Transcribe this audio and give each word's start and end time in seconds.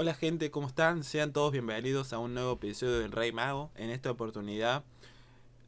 Hola 0.00 0.14
gente, 0.14 0.52
¿cómo 0.52 0.68
están? 0.68 1.02
Sean 1.02 1.32
todos 1.32 1.50
bienvenidos 1.50 2.12
a 2.12 2.20
un 2.20 2.32
nuevo 2.32 2.52
episodio 2.52 3.00
del 3.00 3.10
Rey 3.10 3.32
Mago. 3.32 3.72
En 3.74 3.90
esta 3.90 4.12
oportunidad 4.12 4.84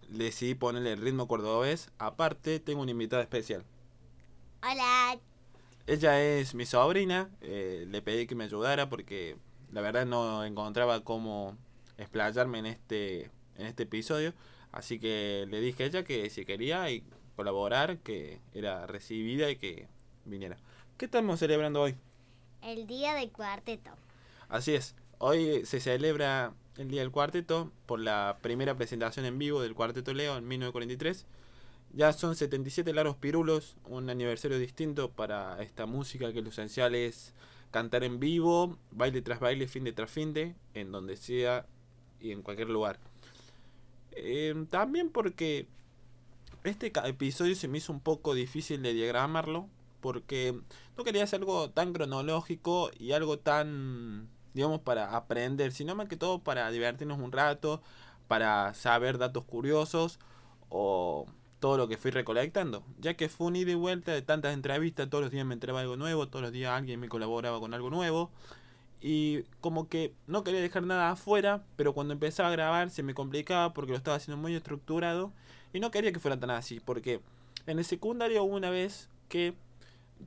decidí 0.08 0.54
ponerle 0.54 0.92
el 0.92 1.00
ritmo 1.00 1.26
cordobés. 1.26 1.90
Aparte, 1.98 2.60
tengo 2.60 2.82
una 2.82 2.92
invitada 2.92 3.22
especial. 3.22 3.64
Hola. 4.62 5.18
Ella 5.88 6.22
es 6.22 6.54
mi 6.54 6.64
sobrina. 6.64 7.28
eh, 7.40 7.86
le 7.88 8.02
pedí 8.02 8.28
que 8.28 8.36
me 8.36 8.44
ayudara 8.44 8.88
porque 8.88 9.36
la 9.72 9.80
verdad 9.80 10.06
no 10.06 10.44
encontraba 10.44 11.02
cómo 11.02 11.56
explayarme 11.98 12.60
en 12.60 12.66
este, 12.66 13.32
en 13.56 13.66
este 13.66 13.82
episodio. 13.82 14.32
Así 14.70 15.00
que 15.00 15.44
le 15.50 15.60
dije 15.60 15.82
a 15.82 15.86
ella 15.86 16.04
que 16.04 16.30
si 16.30 16.44
quería 16.44 16.88
y 16.88 17.02
colaborar, 17.34 17.98
que 17.98 18.38
era 18.54 18.86
recibida 18.86 19.50
y 19.50 19.56
que 19.56 19.88
viniera. 20.24 20.56
¿Qué 20.98 21.06
estamos 21.06 21.40
celebrando 21.40 21.80
hoy? 21.80 21.96
El 22.62 22.86
día 22.86 23.14
del 23.14 23.32
cuarteto. 23.32 23.90
Así 24.50 24.74
es, 24.74 24.96
hoy 25.18 25.64
se 25.64 25.78
celebra 25.78 26.54
el 26.76 26.88
Día 26.88 27.02
del 27.02 27.12
Cuarteto 27.12 27.70
por 27.86 28.00
la 28.00 28.38
primera 28.42 28.76
presentación 28.76 29.24
en 29.24 29.38
vivo 29.38 29.62
del 29.62 29.76
Cuarteto 29.76 30.12
Leo 30.12 30.36
en 30.36 30.48
1943. 30.48 31.24
Ya 31.92 32.12
son 32.12 32.34
77 32.34 32.92
largos 32.92 33.14
pirulos, 33.14 33.76
un 33.84 34.10
aniversario 34.10 34.58
distinto 34.58 35.08
para 35.12 35.62
esta 35.62 35.86
música 35.86 36.32
que 36.32 36.42
lo 36.42 36.48
esencial 36.48 36.96
es 36.96 37.32
cantar 37.70 38.02
en 38.02 38.18
vivo, 38.18 38.76
baile 38.90 39.22
tras 39.22 39.38
baile, 39.38 39.68
fin 39.68 39.84
de 39.84 39.92
tras 39.92 40.10
fin 40.10 40.34
de, 40.34 40.56
en 40.74 40.90
donde 40.90 41.16
sea 41.16 41.64
y 42.20 42.32
en 42.32 42.42
cualquier 42.42 42.70
lugar. 42.70 42.98
Eh, 44.10 44.66
también 44.68 45.10
porque 45.10 45.68
este 46.64 46.90
episodio 47.04 47.54
se 47.54 47.68
me 47.68 47.78
hizo 47.78 47.92
un 47.92 48.00
poco 48.00 48.34
difícil 48.34 48.82
de 48.82 48.94
diagramarlo, 48.94 49.68
porque 50.00 50.58
no 50.96 51.04
quería 51.04 51.22
hacer 51.22 51.38
algo 51.38 51.70
tan 51.70 51.92
cronológico 51.92 52.90
y 52.98 53.12
algo 53.12 53.38
tan, 53.38 54.28
digamos, 54.54 54.80
para 54.80 55.16
aprender, 55.16 55.72
sino 55.72 55.94
más 55.94 56.08
que 56.08 56.16
todo 56.16 56.40
para 56.40 56.70
divertirnos 56.70 57.18
un 57.18 57.32
rato, 57.32 57.82
para 58.28 58.74
saber 58.74 59.18
datos 59.18 59.44
curiosos 59.44 60.18
o 60.68 61.26
todo 61.60 61.76
lo 61.76 61.88
que 61.88 61.98
fui 61.98 62.10
recolectando, 62.10 62.82
ya 62.98 63.14
que 63.14 63.28
fue 63.28 63.48
un 63.48 63.56
ida 63.56 63.72
y 63.72 63.74
vuelta 63.74 64.12
de 64.12 64.22
tantas 64.22 64.54
entrevistas, 64.54 65.10
todos 65.10 65.24
los 65.24 65.30
días 65.30 65.44
me 65.44 65.54
entraba 65.54 65.80
algo 65.80 65.96
nuevo, 65.96 66.26
todos 66.28 66.42
los 66.42 66.52
días 66.52 66.72
alguien 66.72 66.98
me 66.98 67.08
colaboraba 67.08 67.60
con 67.60 67.74
algo 67.74 67.90
nuevo. 67.90 68.30
Y 69.02 69.44
como 69.60 69.88
que 69.88 70.12
no 70.26 70.44
quería 70.44 70.60
dejar 70.60 70.82
nada 70.82 71.10
afuera, 71.10 71.62
pero 71.76 71.94
cuando 71.94 72.12
empezaba 72.12 72.50
a 72.50 72.52
grabar 72.52 72.90
se 72.90 73.02
me 73.02 73.14
complicaba 73.14 73.72
porque 73.72 73.92
lo 73.92 73.96
estaba 73.96 74.16
haciendo 74.16 74.40
muy 74.40 74.54
estructurado 74.54 75.32
y 75.72 75.80
no 75.80 75.90
quería 75.90 76.12
que 76.12 76.18
fuera 76.18 76.38
tan 76.38 76.50
así, 76.50 76.80
porque 76.80 77.20
en 77.66 77.78
el 77.78 77.84
secundario 77.84 78.44
una 78.44 78.68
vez 78.68 79.08
que 79.28 79.54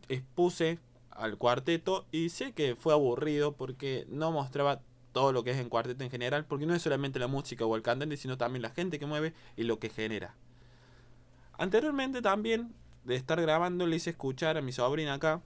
expuse 0.09 0.79
al 1.15 1.37
cuarteto 1.37 2.05
y 2.11 2.29
sé 2.29 2.53
que 2.53 2.75
fue 2.75 2.93
aburrido 2.93 3.53
porque 3.53 4.05
no 4.09 4.31
mostraba 4.31 4.81
todo 5.11 5.31
lo 5.31 5.43
que 5.43 5.51
es 5.51 5.57
en 5.57 5.69
cuarteto 5.69 6.03
en 6.03 6.09
general, 6.09 6.45
porque 6.45 6.65
no 6.65 6.73
es 6.73 6.81
solamente 6.81 7.19
la 7.19 7.27
música 7.27 7.65
o 7.65 7.75
el 7.75 7.81
cantante, 7.83 8.17
sino 8.17 8.37
también 8.37 8.63
la 8.63 8.71
gente 8.71 8.99
que 8.99 9.05
mueve 9.05 9.33
y 9.55 9.63
lo 9.63 9.79
que 9.79 9.89
genera. 9.89 10.35
Anteriormente 11.57 12.21
también 12.21 12.73
de 13.03 13.15
estar 13.15 13.39
grabando 13.39 13.85
le 13.85 13.95
hice 13.95 14.11
escuchar 14.11 14.57
a 14.57 14.61
mi 14.61 14.71
sobrina 14.71 15.13
acá 15.13 15.41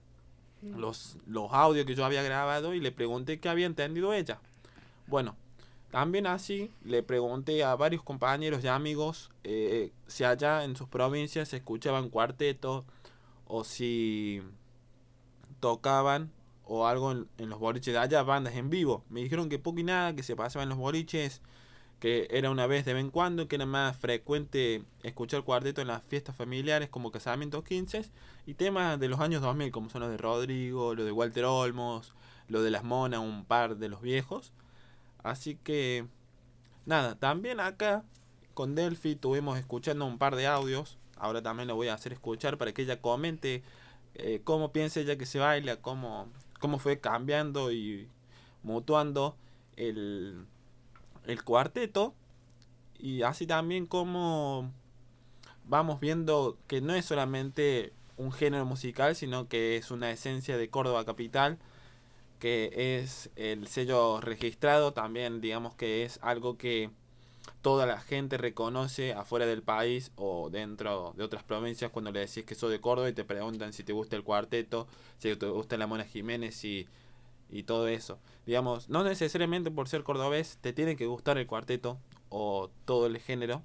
los, 0.62 1.18
los 1.26 1.52
audios 1.52 1.86
que 1.86 1.95
yo 1.95 2.06
había 2.06 2.23
grabado 2.23 2.73
y 2.73 2.80
le 2.80 2.92
pregunté 2.92 3.40
qué 3.40 3.50
había 3.50 3.66
entendido 3.66 4.14
ella. 4.14 4.40
Bueno, 5.06 5.36
también 5.92 6.28
así 6.28 6.72
le 6.84 7.04
pregunté 7.04 7.64
a 7.64 7.76
varios 7.76 8.04
compañeros 8.04 8.64
y 8.64 8.68
amigos 8.68 9.32
eh, 9.44 9.92
si 10.08 10.23
allá 10.23 10.64
en 10.64 10.76
sus 10.76 10.88
provincias 10.88 11.50
se 11.50 11.58
escuchaban 11.58 12.10
cuartetos 12.10 12.86
o 13.45 13.64
si 13.64 14.42
tocaban 15.59 16.31
o 16.63 16.88
algo 16.88 17.11
en, 17.11 17.50
los 17.50 17.59
boliches 17.59 17.94
de 17.94 18.00
allá, 18.00 18.23
bandas 18.23 18.55
en 18.55 18.69
vivo. 18.69 19.03
Me 19.09 19.22
dijeron 19.22 19.50
que 19.50 19.59
poco 19.59 19.80
y 19.80 19.83
nada, 19.83 20.16
que 20.16 20.23
se 20.23 20.36
pasaba 20.36 20.64
en 20.64 20.69
los 20.69 20.77
boliches, 20.77 21.41
que 21.99 22.27
era 22.30 22.52
una 22.52 22.67
vez 22.67 22.86
de 22.86 22.94
vez 22.94 23.02
en 23.02 23.09
cuando, 23.09 23.47
que 23.47 23.55
era 23.55 23.66
más 23.66 23.97
frecuente 23.97 24.83
escuchar 25.03 25.44
cuarteto 25.44 25.81
en 25.81 25.88
las 25.88 26.03
fiestas 26.03 26.36
familiares 26.36 26.89
como 26.89 27.11
casamientos 27.11 27.64
15 27.64 28.05
y 28.45 28.54
temas 28.54 28.99
de 28.99 29.08
los 29.08 29.20
años 29.20 29.42
2000 29.42 29.71
como 29.71 29.89
son 29.89 30.02
los 30.02 30.11
de 30.11 30.17
Rodrigo, 30.17 30.93
lo 30.93 31.05
de 31.05 31.11
Walter 31.11 31.45
Olmos, 31.45 32.14
lo 32.48 32.61
de 32.61 32.71
las 32.71 32.83
Monas, 32.83 33.21
un 33.21 33.45
par 33.45 33.77
de 33.77 33.89
los 33.89 34.02
viejos. 34.02 34.53
Así 35.23 35.55
que 35.55 36.05
nada, 36.86 37.15
también 37.15 37.59
acá 37.59 38.03
con 38.53 38.76
Delphi 38.76 39.14
estuvimos 39.14 39.58
escuchando 39.58 40.05
un 40.05 40.17
par 40.17 40.36
de 40.36 40.48
audios. 40.48 40.98
Ahora 41.15 41.42
también 41.42 41.67
lo 41.67 41.76
voy 41.76 41.87
a 41.87 41.95
hacer 41.95 42.14
escuchar 42.14 42.58
para 42.58 42.73
que 42.73 42.83
ella 42.83 43.02
comente 43.02 43.64
eh, 44.17 44.42
cómo 44.44 44.72
piensa 44.72 45.00
ella 45.00 45.17
que 45.17 45.26
se 45.26 45.39
baila, 45.39 45.78
cómo, 45.78 46.28
cómo 46.60 46.80
fue 46.80 47.00
cambiando 47.00 47.72
y 47.72 48.10
mutuando 48.64 49.36
el, 49.76 50.45
el 51.26 51.44
cuarteto. 51.44 52.14
Y 53.00 53.22
así 53.22 53.45
también 53.45 53.86
cómo 53.86 54.72
vamos 55.66 56.00
viendo 56.00 56.58
que 56.67 56.82
no 56.82 56.95
es 56.95 57.06
solamente 57.06 57.94
un 58.17 58.32
género 58.32 58.66
musical, 58.66 59.16
sino 59.16 59.48
que 59.48 59.77
es 59.77 59.92
una 59.92 60.11
esencia 60.11 60.58
de 60.58 60.70
Córdoba 60.70 61.06
Capital, 61.06 61.60
que 62.39 63.00
es 63.02 63.30
el 63.36 63.67
sello 63.67 64.22
registrado, 64.22 64.94
también 64.94 65.42
digamos 65.42 65.76
que 65.76 66.04
es 66.04 66.20
algo 66.22 66.58
que 66.58 66.89
toda 67.61 67.85
la 67.85 67.99
gente 67.99 68.37
reconoce 68.37 69.13
afuera 69.13 69.45
del 69.45 69.63
país 69.63 70.11
o 70.15 70.49
dentro 70.49 71.13
de 71.17 71.23
otras 71.23 71.43
provincias 71.43 71.91
cuando 71.91 72.11
le 72.11 72.21
decís 72.21 72.45
que 72.45 72.55
soy 72.55 72.71
de 72.71 72.81
Córdoba 72.81 73.09
y 73.09 73.13
te 73.13 73.23
preguntan 73.23 73.73
si 73.73 73.83
te 73.83 73.93
gusta 73.93 74.15
el 74.15 74.23
cuarteto, 74.23 74.87
si 75.17 75.35
te 75.35 75.47
gusta 75.47 75.77
la 75.77 75.87
Mona 75.87 76.05
Jiménez 76.05 76.63
y, 76.63 76.87
y 77.49 77.63
todo 77.63 77.87
eso. 77.87 78.19
Digamos, 78.45 78.89
no 78.89 79.03
necesariamente 79.03 79.71
por 79.71 79.87
ser 79.87 80.03
cordobés 80.03 80.58
te 80.61 80.73
tiene 80.73 80.95
que 80.95 81.08
gustar 81.08 81.37
el 81.37 81.47
cuarteto 81.47 81.99
o 82.30 82.69
todo 82.85 83.08
el 83.08 83.17
género, 83.19 83.64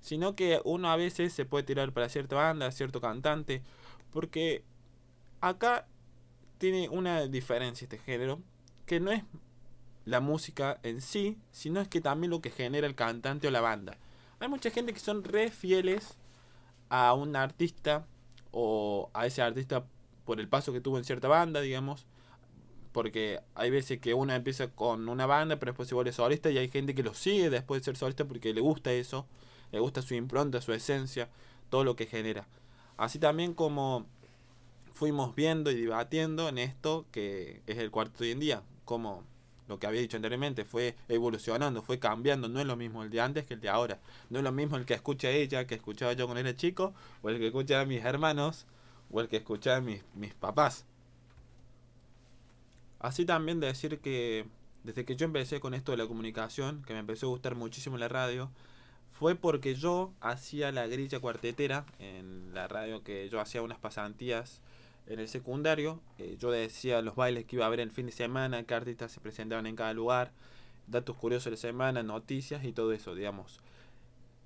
sino 0.00 0.34
que 0.34 0.60
uno 0.64 0.90
a 0.90 0.96
veces 0.96 1.32
se 1.32 1.44
puede 1.44 1.64
tirar 1.64 1.92
para 1.92 2.08
cierta 2.08 2.36
banda, 2.36 2.70
cierto 2.70 3.00
cantante, 3.00 3.62
porque 4.10 4.64
acá 5.40 5.86
tiene 6.58 6.88
una 6.88 7.26
diferencia 7.26 7.84
este 7.84 7.98
género, 7.98 8.40
que 8.86 9.00
no 9.00 9.10
es 9.10 9.22
la 10.04 10.20
música 10.20 10.78
en 10.82 11.00
sí, 11.00 11.38
sino 11.50 11.80
es 11.80 11.88
que 11.88 12.00
también 12.00 12.30
lo 12.30 12.40
que 12.40 12.50
genera 12.50 12.86
el 12.86 12.94
cantante 12.94 13.48
o 13.48 13.50
la 13.50 13.60
banda. 13.60 13.98
Hay 14.40 14.48
mucha 14.48 14.70
gente 14.70 14.92
que 14.92 15.00
son 15.00 15.22
re 15.24 15.50
fieles 15.50 16.16
a 16.88 17.14
un 17.14 17.36
artista 17.36 18.06
o 18.50 19.10
a 19.14 19.26
ese 19.26 19.42
artista 19.42 19.84
por 20.24 20.40
el 20.40 20.48
paso 20.48 20.72
que 20.72 20.80
tuvo 20.80 20.98
en 20.98 21.04
cierta 21.04 21.28
banda, 21.28 21.60
digamos, 21.60 22.06
porque 22.92 23.40
hay 23.54 23.70
veces 23.70 24.00
que 24.00 24.14
uno 24.14 24.34
empieza 24.34 24.68
con 24.68 25.08
una 25.08 25.26
banda, 25.26 25.58
pero 25.58 25.72
después 25.72 25.88
se 25.88 25.94
vuelve 25.94 26.12
solista 26.12 26.50
y 26.50 26.58
hay 26.58 26.68
gente 26.68 26.94
que 26.94 27.02
lo 27.02 27.14
sigue 27.14 27.50
después 27.50 27.80
de 27.80 27.84
ser 27.84 27.96
solista 27.96 28.24
porque 28.24 28.52
le 28.52 28.60
gusta 28.60 28.92
eso, 28.92 29.26
le 29.70 29.80
gusta 29.80 30.02
su 30.02 30.14
impronta, 30.14 30.60
su 30.60 30.72
esencia, 30.72 31.30
todo 31.70 31.84
lo 31.84 31.96
que 31.96 32.06
genera. 32.06 32.46
Así 32.96 33.18
también 33.18 33.54
como 33.54 34.06
fuimos 34.92 35.34
viendo 35.34 35.70
y 35.70 35.80
debatiendo 35.80 36.48
en 36.48 36.58
esto 36.58 37.06
que 37.10 37.62
es 37.66 37.78
el 37.78 37.90
cuarto 37.90 38.24
hoy 38.24 38.32
en 38.32 38.40
día, 38.40 38.62
como 38.84 39.24
lo 39.72 39.78
que 39.78 39.86
había 39.86 40.02
dicho 40.02 40.16
anteriormente, 40.16 40.66
fue 40.66 40.94
evolucionando, 41.08 41.82
fue 41.82 41.98
cambiando, 41.98 42.46
no 42.48 42.60
es 42.60 42.66
lo 42.66 42.76
mismo 42.76 43.02
el 43.02 43.08
de 43.08 43.22
antes 43.22 43.46
que 43.46 43.54
el 43.54 43.60
de 43.60 43.70
ahora, 43.70 44.00
no 44.28 44.38
es 44.38 44.44
lo 44.44 44.52
mismo 44.52 44.76
el 44.76 44.84
que 44.84 44.92
escucha 44.92 45.30
ella, 45.30 45.66
que 45.66 45.74
escuchaba 45.74 46.12
yo 46.12 46.26
cuando 46.26 46.40
era 46.40 46.54
chico, 46.54 46.92
o 47.22 47.30
el 47.30 47.38
que 47.38 47.46
escucha 47.46 47.80
a 47.80 47.86
mis 47.86 48.04
hermanos, 48.04 48.66
o 49.10 49.20
el 49.20 49.28
que 49.28 49.38
escucha 49.38 49.76
a 49.76 49.80
mis, 49.80 50.02
mis 50.14 50.34
papás. 50.34 50.84
Así 52.98 53.24
también 53.24 53.60
de 53.60 53.68
decir 53.68 53.98
que 54.00 54.46
desde 54.84 55.06
que 55.06 55.16
yo 55.16 55.24
empecé 55.24 55.58
con 55.58 55.72
esto 55.72 55.92
de 55.92 55.98
la 55.98 56.06
comunicación, 56.06 56.82
que 56.86 56.92
me 56.92 56.98
empezó 56.98 57.26
a 57.26 57.30
gustar 57.30 57.54
muchísimo 57.54 57.96
la 57.96 58.08
radio, 58.08 58.50
fue 59.10 59.34
porque 59.34 59.74
yo 59.74 60.12
hacía 60.20 60.70
la 60.70 60.86
grilla 60.86 61.18
cuartetera 61.18 61.86
en 61.98 62.52
la 62.52 62.68
radio 62.68 63.02
que 63.02 63.28
yo 63.30 63.40
hacía 63.40 63.62
unas 63.62 63.78
pasantías 63.78 64.60
en 65.06 65.20
el 65.20 65.28
secundario. 65.28 66.00
eh, 66.18 66.36
yo 66.38 66.50
decía 66.50 67.02
los 67.02 67.16
bailes 67.16 67.44
que 67.44 67.56
iba 67.56 67.64
a 67.64 67.68
haber 67.68 67.80
el 67.80 67.90
fin 67.90 68.06
de 68.06 68.12
semana, 68.12 68.62
qué 68.64 68.74
artistas 68.74 69.12
se 69.12 69.20
presentaban 69.20 69.66
en 69.66 69.76
cada 69.76 69.92
lugar, 69.94 70.32
datos 70.86 71.16
curiosos 71.16 71.46
de 71.46 71.50
la 71.52 71.56
semana, 71.56 72.02
noticias 72.02 72.64
y 72.64 72.72
todo 72.72 72.92
eso, 72.92 73.14
digamos. 73.14 73.60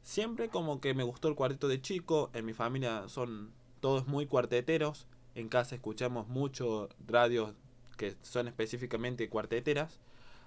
Siempre 0.02 0.48
como 0.48 0.81
que 0.81 0.94
me 0.94 1.02
gustó 1.02 1.28
el 1.28 1.34
cuarteto 1.34 1.69
de 1.69 1.81
chico, 1.81 2.31
en 2.32 2.44
mi 2.44 2.52
familia 2.52 3.08
son 3.08 3.52
todos 3.81 4.06
muy 4.06 4.26
cuarteteros, 4.26 5.06
en 5.34 5.48
casa 5.48 5.75
escuchamos 5.75 6.28
mucho 6.28 6.88
radios 7.06 7.54
que 7.96 8.16
son 8.22 8.48
específicamente 8.48 9.28
cuarteteras. 9.28 10.00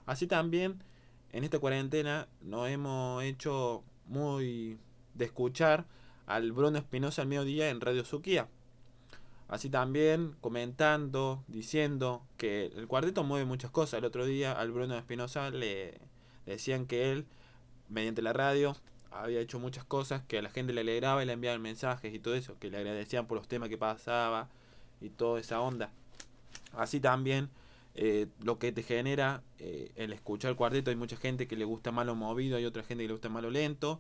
Así 0.06 0.28
también 0.28 0.84
en 1.32 1.44
esta 1.44 1.60
cuarentena 1.60 2.28
nos 2.42 2.70
hemos 2.70 3.24
hecho 3.24 3.84
muy 4.08 4.80
de 5.14 5.26
escuchar 5.26 5.86
al 6.26 6.52
Bruno 6.52 6.78
Espinosa 6.78 7.22
al 7.22 7.28
mediodía 7.28 7.70
en 7.70 7.82
Radio 7.82 8.06
Suquía. 8.06 8.48
Así 9.50 9.72
también 9.72 10.36
comentando, 10.42 11.44
diciendo 11.48 12.24
que 12.38 12.68
el 12.68 12.88
cuarteto 12.88 13.24
mueve 13.24 13.46
muchas 13.46 13.72
cosas. 13.72 13.98
El 13.98 14.06
otro 14.06 14.26
día 14.26 14.52
al 14.52 14.72
Bruno 14.72 14.96
Espinosa 14.96 15.50
le, 15.50 16.00
decían 16.46 16.86
que 16.86 17.12
él, 17.12 17.26
mediante 17.90 18.22
la 18.22 18.32
radio, 18.32 18.76
había 19.10 19.40
hecho 19.40 19.60
muchas 19.60 19.84
cosas 19.84 20.22
que 20.28 20.38
a 20.38 20.44
la 20.44 20.52
gente 20.52 20.72
le 20.72 20.82
alegraba 20.82 21.24
y 21.24 21.26
le 21.26 21.34
enviaban 21.34 21.64
mensajes 21.64 22.14
y 22.14 22.20
todo 22.20 22.36
eso, 22.36 22.60
que 22.60 22.70
le 22.70 22.78
agradecían 22.78 23.26
por 23.26 23.40
los 23.40 23.48
temas 23.48 23.70
que 23.70 23.78
pasaba 23.78 24.50
y 25.02 25.10
toda 25.10 25.40
esa 25.40 25.60
onda. 25.62 25.92
Así 26.74 27.00
también 27.00 27.50
eh, 27.96 28.28
lo 28.44 28.60
que 28.60 28.72
te 28.72 28.84
genera 28.84 29.42
eh, 29.58 29.92
el 29.96 30.14
escuchar 30.14 30.52
el 30.52 30.58
cuarteto. 30.58 30.92
Hay 30.92 30.96
mucha 30.96 31.18
gente 31.18 31.48
que 31.48 31.56
le 31.56 31.66
gusta 31.66 31.92
más 31.92 32.06
lo 32.06 32.14
movido, 32.14 32.56
hay 32.56 32.66
otra 32.66 32.84
gente 32.84 33.04
que 33.04 33.08
le 33.08 33.14
gusta 33.14 33.30
más 33.30 33.42
lo 33.42 33.50
lento. 33.50 34.00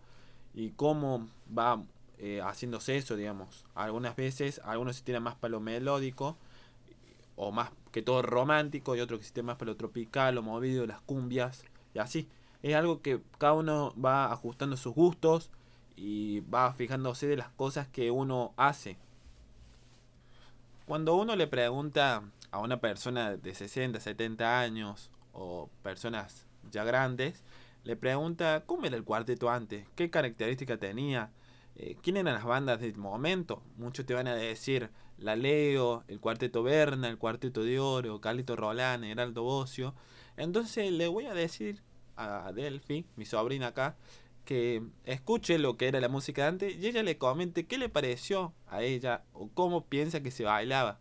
Y 0.54 0.72
cómo 0.72 1.28
va 1.58 1.84
eh, 2.20 2.42
haciéndose 2.44 2.98
eso, 2.98 3.16
digamos. 3.16 3.66
Algunas 3.76 4.16
veces 4.16 4.60
algunos 4.66 4.98
se 4.98 5.04
tiran 5.04 5.24
más 5.24 5.36
para 5.36 5.52
lo 5.52 5.62
melódico 5.62 6.38
o 7.38 7.54
más 7.54 7.72
que 7.94 8.02
todo 8.02 8.22
romántico 8.22 8.96
y 8.96 9.00
otros 9.00 9.20
que 9.20 9.26
se 9.26 9.32
tiran 9.32 9.48
más 9.48 9.56
para 9.56 9.72
lo 9.72 9.78
tropical, 9.78 10.36
lo 10.36 10.44
movido, 10.44 10.86
las 10.86 11.02
cumbias 11.02 11.64
y 11.94 12.00
así. 12.00 12.28
Es 12.62 12.76
algo 12.76 13.02
que 13.02 13.22
cada 13.38 13.54
uno 13.54 13.94
va 13.98 14.32
ajustando 14.34 14.76
sus 14.76 14.94
gustos 14.94 15.50
y 15.96 16.42
va 16.42 16.74
fijándose 16.74 17.26
de 17.28 17.38
las 17.38 17.50
cosas 17.50 17.88
que 17.88 18.12
uno 18.12 18.54
hace. 18.58 18.98
Cuando 20.86 21.16
uno 21.16 21.38
le 21.38 21.48
pregunta 21.48 22.24
a 22.52 22.60
una 22.60 22.82
persona 22.82 23.38
de 23.38 23.56
60, 23.56 24.00
70 24.00 24.60
años 24.60 25.10
o 25.32 25.70
personas 25.84 26.46
ya 26.70 26.84
grandes, 26.84 27.44
le 27.86 27.96
pregunta 27.96 28.64
cómo 28.66 28.88
era 28.88 28.98
el 28.98 29.06
cuarteto 29.06 29.50
antes, 29.50 29.88
qué 29.96 30.10
características 30.10 30.80
tenía, 30.80 31.32
eh, 31.82 31.96
quién 32.02 32.18
eran 32.18 32.34
las 32.34 32.44
bandas 32.44 32.82
del 32.82 32.98
momento. 32.98 33.64
Muchos 33.78 34.06
te 34.06 34.14
van 34.14 34.28
a 34.28 34.36
decir 34.36 34.90
La 35.18 35.38
Leo, 35.38 36.04
el 36.10 36.20
Cuarteto 36.20 36.62
Berna, 36.62 37.08
el 37.08 37.18
Cuarteto 37.18 37.64
de 37.64 37.80
Oro, 37.80 38.20
Carlito 38.20 38.58
Rolán, 38.58 39.06
Heraldo 39.06 39.44
Bocio. 39.44 39.96
Entonces 40.36 40.92
le 40.92 41.08
voy 41.08 41.26
a 41.28 41.34
decir 41.34 41.82
a 42.18 42.52
Delphi, 42.52 43.06
mi 43.16 43.26
sobrina 43.26 43.68
acá, 43.68 43.96
que 44.44 44.84
escuche 45.06 45.58
lo 45.58 45.78
que 45.78 45.88
era 45.88 46.02
la 46.02 46.10
música 46.10 46.42
de 46.42 46.48
antes 46.50 46.76
y 46.76 46.86
ella 46.86 47.02
le 47.02 47.18
comente 47.18 47.66
qué 47.66 47.78
le 47.78 47.88
pareció 47.88 48.54
a 48.68 48.82
ella 48.82 49.24
o 49.32 49.50
cómo 49.54 49.86
piensa 49.86 50.22
que 50.22 50.32
se 50.32 50.44
bailaba. 50.44 51.00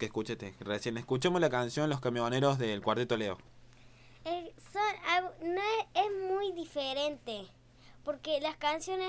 Que 0.00 0.06
escuchaste 0.06 0.54
recién? 0.58 0.96
Escuchamos 0.96 1.40
la 1.40 1.50
canción 1.50 1.88
Los 1.88 2.00
Camioneros 2.00 2.58
del 2.58 2.82
Cuarteto 2.82 3.16
Leo. 3.16 3.38
Eh, 4.24 4.52
son, 4.72 5.54
no 5.54 5.60
es, 5.60 5.86
es 5.94 6.28
muy 6.28 6.50
diferente. 6.52 7.46
Porque 8.02 8.40
las 8.40 8.56
canciones 8.56 9.08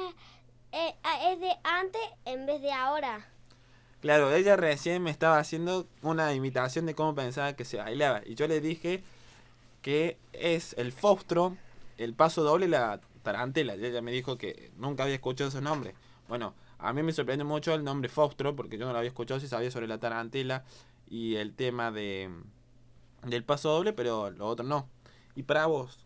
eh, 0.71 0.93
ah, 1.03 1.31
es 1.31 1.39
de 1.39 1.51
antes 1.63 2.01
en 2.25 2.45
vez 2.45 2.61
de 2.61 2.71
ahora. 2.71 3.25
Claro, 4.01 4.33
ella 4.33 4.57
recién 4.57 5.01
me 5.01 5.11
estaba 5.11 5.39
haciendo 5.39 5.87
una 6.01 6.33
imitación 6.33 6.85
de 6.85 6.93
cómo 6.93 7.15
pensaba 7.15 7.53
que 7.53 7.65
se 7.65 7.77
bailaba. 7.77 8.21
Y 8.25 8.35
yo 8.35 8.47
le 8.47 8.59
dije 8.59 9.01
que 9.81 10.17
es 10.33 10.73
el 10.77 10.91
fostro, 10.91 11.55
el 11.97 12.13
paso 12.13 12.43
doble 12.43 12.67
la 12.67 12.99
tarantela. 13.23 13.75
Y 13.75 13.85
ella 13.85 14.01
me 14.01 14.11
dijo 14.11 14.37
que 14.37 14.71
nunca 14.75 15.03
había 15.03 15.15
escuchado 15.15 15.49
esos 15.49 15.61
nombres. 15.61 15.95
Bueno, 16.27 16.53
a 16.81 16.93
mí 16.93 17.03
me 17.03 17.13
sorprende 17.13 17.43
mucho 17.43 17.73
el 17.73 17.83
nombre 17.83 18.09
fostro, 18.09 18.55
porque 18.55 18.77
yo 18.77 18.85
no 18.85 18.91
lo 18.91 18.97
había 18.97 19.09
escuchado, 19.09 19.39
si 19.39 19.47
sabía 19.47 19.71
sobre 19.71 19.87
la 19.87 19.99
tarantela 19.99 20.63
y 21.07 21.35
el 21.35 21.53
tema 21.53 21.91
de 21.91 22.29
del 23.25 23.43
paso 23.43 23.69
doble, 23.69 23.93
pero 23.93 24.31
lo 24.31 24.47
otro 24.47 24.65
no. 24.65 24.89
Y 25.35 25.43
para 25.43 25.67
vos, 25.67 25.99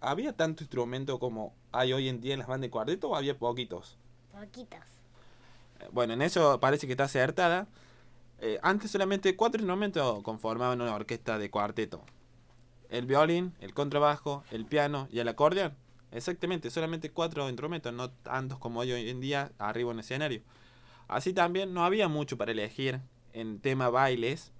¿había 0.00 0.32
tanto 0.32 0.64
instrumento 0.64 1.18
como 1.20 1.54
hay 1.70 1.92
hoy 1.92 2.08
en 2.08 2.20
día 2.20 2.32
en 2.32 2.40
las 2.40 2.48
bandas 2.48 2.62
de 2.62 2.70
cuarteto 2.70 3.10
o 3.10 3.16
había 3.16 3.38
poquitos? 3.38 3.96
Poquitos. 4.32 4.80
Bueno, 5.92 6.14
en 6.14 6.22
eso 6.22 6.58
parece 6.58 6.86
que 6.86 6.94
está 6.94 7.04
acertada. 7.04 7.68
Eh, 8.40 8.58
antes 8.62 8.90
solamente 8.90 9.36
cuatro 9.36 9.60
instrumentos 9.60 10.22
conformaban 10.22 10.80
una 10.80 10.94
orquesta 10.94 11.38
de 11.38 11.50
cuarteto. 11.50 12.02
El 12.88 13.06
violín, 13.06 13.54
el 13.60 13.74
contrabajo, 13.74 14.42
el 14.50 14.64
piano 14.64 15.08
y 15.10 15.20
el 15.20 15.28
acordeón. 15.28 15.76
Exactamente, 16.10 16.70
solamente 16.70 17.10
cuatro 17.10 17.48
instrumentos, 17.48 17.92
no 17.92 18.10
tantos 18.10 18.58
como 18.58 18.80
hay 18.80 18.92
hoy 18.92 19.10
en 19.10 19.20
día 19.20 19.52
arriba 19.58 19.90
en 19.90 19.98
el 19.98 20.04
escenario. 20.04 20.42
Así 21.06 21.32
también 21.32 21.74
no 21.74 21.84
había 21.84 22.08
mucho 22.08 22.36
para 22.36 22.52
elegir 22.52 23.00
en 23.32 23.60
tema 23.60 23.90
bailes, 23.90 24.52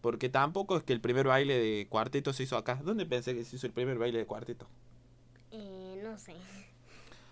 porque 0.00 0.28
tampoco 0.28 0.76
es 0.76 0.82
que 0.82 0.92
el 0.92 1.00
primer 1.00 1.26
baile 1.26 1.58
de 1.58 1.86
cuarteto 1.88 2.32
se 2.32 2.44
hizo 2.44 2.56
acá. 2.56 2.80
¿Dónde 2.84 3.06
pensé 3.06 3.34
que 3.34 3.44
se 3.44 3.56
hizo 3.56 3.66
el 3.66 3.72
primer 3.72 3.98
baile 3.98 4.18
de 4.18 4.26
cuarteto? 4.26 4.66
Eh, 5.50 6.00
no 6.02 6.18
sé. 6.18 6.34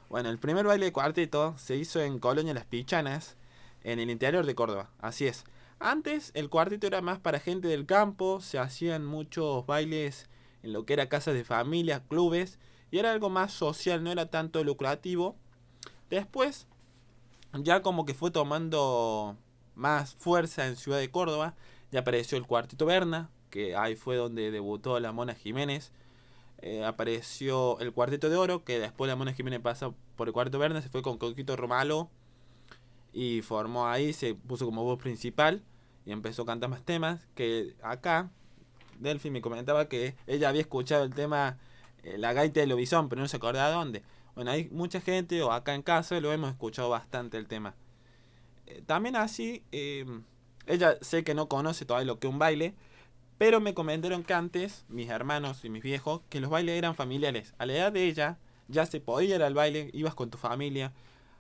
Bueno, 0.08 0.30
el 0.30 0.38
primer 0.38 0.66
baile 0.66 0.86
de 0.86 0.92
cuarteto 0.92 1.56
se 1.58 1.76
hizo 1.76 2.00
en 2.00 2.18
Colonia 2.18 2.54
Las 2.54 2.64
Pichanas, 2.64 3.36
en 3.84 3.98
el 3.98 4.10
interior 4.10 4.46
de 4.46 4.54
Córdoba. 4.54 4.90
Así 4.98 5.26
es. 5.26 5.44
Antes 5.78 6.30
el 6.34 6.48
cuarteto 6.48 6.86
era 6.86 7.02
más 7.02 7.18
para 7.18 7.38
gente 7.38 7.68
del 7.68 7.86
campo, 7.86 8.40
se 8.40 8.58
hacían 8.58 9.04
muchos 9.04 9.66
bailes 9.66 10.26
en 10.62 10.72
lo 10.72 10.86
que 10.86 10.94
era 10.94 11.08
casas 11.08 11.34
de 11.34 11.44
familia, 11.44 12.02
clubes, 12.08 12.58
y 12.90 12.98
era 12.98 13.12
algo 13.12 13.30
más 13.30 13.52
social, 13.52 14.02
no 14.02 14.10
era 14.10 14.26
tanto 14.26 14.62
lucrativo. 14.64 15.36
Después, 16.10 16.66
ya 17.52 17.82
como 17.82 18.06
que 18.06 18.14
fue 18.14 18.30
tomando 18.30 19.36
más 19.74 20.14
fuerza 20.14 20.66
en 20.66 20.76
Ciudad 20.76 20.98
de 20.98 21.10
Córdoba, 21.10 21.54
ya 21.90 22.00
apareció 22.00 22.38
el 22.38 22.46
Cuarteto 22.46 22.86
Berna, 22.86 23.30
que 23.50 23.76
ahí 23.76 23.96
fue 23.96 24.16
donde 24.16 24.50
debutó 24.50 24.98
la 25.00 25.12
Mona 25.12 25.34
Jiménez. 25.34 25.92
Eh, 26.62 26.84
apareció 26.84 27.78
el 27.80 27.92
Cuarteto 27.92 28.30
de 28.30 28.36
Oro, 28.36 28.64
que 28.64 28.78
después 28.78 29.08
la 29.08 29.16
Mona 29.16 29.32
Jiménez 29.32 29.60
pasa 29.60 29.92
por 30.16 30.28
el 30.28 30.32
Cuarteto 30.32 30.58
Berna, 30.58 30.80
se 30.80 30.88
fue 30.88 31.02
con 31.02 31.18
Coquito 31.18 31.56
Romalo 31.56 32.08
y 33.12 33.42
formó 33.42 33.86
ahí, 33.88 34.12
se 34.12 34.34
puso 34.34 34.64
como 34.66 34.84
voz 34.84 34.98
principal 34.98 35.62
y 36.04 36.12
empezó 36.12 36.42
a 36.42 36.46
cantar 36.46 36.70
más 36.70 36.82
temas. 36.82 37.26
Que 37.34 37.74
acá, 37.82 38.30
Delphi 38.98 39.30
me 39.30 39.42
comentaba 39.42 39.88
que 39.88 40.16
ella 40.26 40.48
había 40.48 40.62
escuchado 40.62 41.04
el 41.04 41.14
tema 41.14 41.58
La 42.16 42.32
Gaita 42.32 42.60
de 42.60 42.66
Lobizón, 42.66 43.08
pero 43.08 43.20
no 43.20 43.28
se 43.28 43.36
acordaba 43.36 43.70
dónde. 43.70 44.02
Bueno, 44.34 44.50
hay 44.50 44.68
mucha 44.70 45.00
gente, 45.00 45.42
o 45.42 45.50
acá 45.50 45.74
en 45.74 45.82
casa, 45.82 46.20
lo 46.20 46.32
hemos 46.32 46.50
escuchado 46.50 46.90
bastante 46.90 47.38
el 47.38 47.46
tema. 47.46 47.74
Eh, 48.66 48.82
también 48.84 49.16
así, 49.16 49.62
eh, 49.72 50.04
ella 50.66 50.98
sé 51.00 51.24
que 51.24 51.34
no 51.34 51.48
conoce 51.48 51.84
todavía 51.84 52.06
lo 52.06 52.18
que 52.18 52.26
es 52.26 52.32
un 52.32 52.38
baile, 52.38 52.74
pero 53.38 53.60
me 53.60 53.74
comentaron 53.74 54.24
que 54.24 54.34
antes, 54.34 54.84
mis 54.88 55.08
hermanos 55.08 55.64
y 55.64 55.70
mis 55.70 55.82
viejos, 55.82 56.22
que 56.28 56.40
los 56.40 56.50
bailes 56.50 56.76
eran 56.76 56.94
familiares. 56.94 57.54
A 57.58 57.66
la 57.66 57.74
edad 57.74 57.92
de 57.92 58.04
ella, 58.04 58.38
ya 58.68 58.86
se 58.86 59.00
podía 59.00 59.36
ir 59.36 59.42
al 59.42 59.54
baile, 59.54 59.90
ibas 59.92 60.14
con 60.14 60.30
tu 60.30 60.38
familia. 60.38 60.92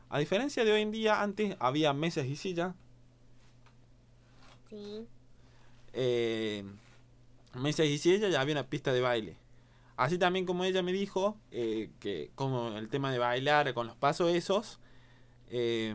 A 0.08 0.18
diferencia 0.18 0.64
de 0.64 0.72
hoy 0.72 0.82
en 0.82 0.92
día, 0.92 1.20
antes 1.22 1.56
había 1.58 1.92
mesas 1.92 2.26
y 2.26 2.36
sillas. 2.36 2.74
Sí. 4.70 5.06
Eh, 5.92 6.64
mesas 7.54 7.86
y 7.86 7.98
sillas 7.98 8.30
y 8.30 8.34
había 8.34 8.54
una 8.54 8.68
pista 8.68 8.92
de 8.92 9.00
baile. 9.00 9.36
Así 9.96 10.18
también 10.18 10.44
como 10.46 10.64
ella 10.64 10.82
me 10.82 10.92
dijo, 10.92 11.38
eh, 11.50 11.90
que 12.00 12.30
como 12.34 12.76
el 12.76 12.88
tema 12.88 13.10
de 13.12 13.18
bailar 13.18 13.72
con 13.74 13.86
los 13.86 13.96
pasos 13.96 14.30
esos, 14.32 14.78
eh, 15.48 15.94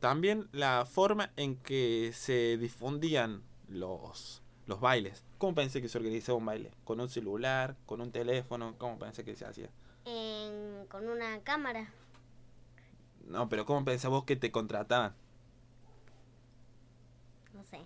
también 0.00 0.48
la 0.52 0.84
forma 0.86 1.32
en 1.36 1.56
que 1.56 2.10
se 2.14 2.56
difundían 2.58 3.42
los, 3.68 4.42
los 4.66 4.80
bailes. 4.80 5.24
¿Cómo 5.38 5.54
pensé 5.54 5.80
que 5.82 5.88
se 5.88 5.98
organizaba 5.98 6.38
un 6.38 6.46
baile? 6.46 6.72
¿Con 6.84 7.00
un 7.00 7.08
celular? 7.08 7.76
¿Con 7.86 8.00
un 8.00 8.10
teléfono? 8.12 8.74
¿Cómo 8.78 8.98
pensé 8.98 9.24
que 9.24 9.36
se 9.36 9.44
hacía? 9.46 9.70
En- 10.04 10.86
con 10.88 11.08
una 11.08 11.40
cámara. 11.42 11.92
No, 13.26 13.48
pero 13.48 13.64
¿cómo 13.64 13.84
pensás 13.84 14.10
vos 14.10 14.24
que 14.24 14.36
te 14.36 14.50
contrataban? 14.52 15.14
No 17.54 17.62
sé. 17.64 17.78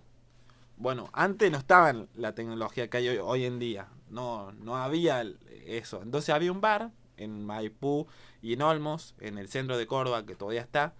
Bueno, 0.77 1.09
antes 1.13 1.51
no 1.51 1.57
estaba 1.57 1.93
la 2.15 2.33
tecnología 2.35 2.89
que 2.89 2.97
hay 2.97 3.09
hoy, 3.09 3.17
hoy 3.17 3.45
en 3.45 3.59
día. 3.59 3.87
No, 4.09 4.51
no 4.53 4.77
había 4.77 5.23
eso. 5.65 6.01
Entonces 6.01 6.33
había 6.33 6.51
un 6.51 6.61
bar 6.61 6.91
en 7.17 7.45
Maipú 7.45 8.07
y 8.41 8.53
en 8.53 8.61
Olmos, 8.61 9.15
en 9.19 9.37
el 9.37 9.49
centro 9.49 9.77
de 9.77 9.87
Córdoba, 9.87 10.25
que 10.25 10.35
todavía 10.35 10.61
está, 10.61 10.93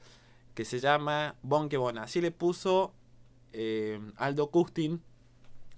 que 0.53 0.65
se 0.65 0.79
llama 0.79 1.35
Bonquebona. 1.43 2.03
Así 2.03 2.21
le 2.21 2.31
puso 2.31 2.93
eh, 3.53 3.99
Aldo 4.17 4.49
Custin. 4.49 5.01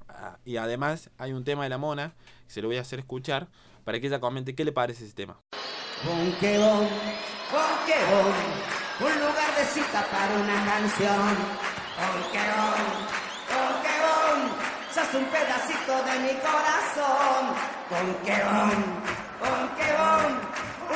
Ah, 0.08 0.38
y 0.44 0.58
además 0.58 1.12
hay 1.18 1.34
un 1.34 1.44
tema 1.44 1.64
de 1.64 1.70
la 1.70 1.78
mona, 1.78 2.14
se 2.48 2.62
lo 2.62 2.68
voy 2.68 2.78
a 2.78 2.82
hacer 2.82 3.00
escuchar, 3.00 3.48
para 3.84 4.00
que 4.00 4.08
ella 4.08 4.20
comente 4.20 4.56
qué 4.56 4.66
le 4.66 4.72
parece 4.72 5.06
ese 5.06 5.14
tema. 5.14 5.40
Bonquebón, 6.04 6.88
Bonquebón, 7.52 8.34
un 9.02 9.20
lugar 9.20 9.56
de 9.56 9.66
cita 9.66 10.08
para 10.10 10.34
una 10.36 10.66
canción. 10.66 11.36
Bonquebón, 12.00 13.09
Sos 15.12 15.22
un 15.22 15.28
pedacito 15.28 16.04
de 16.04 16.20
mi 16.20 16.39
corazón. 16.39 17.56
Conquebón, 17.89 18.80
Conquebón, 19.39 20.39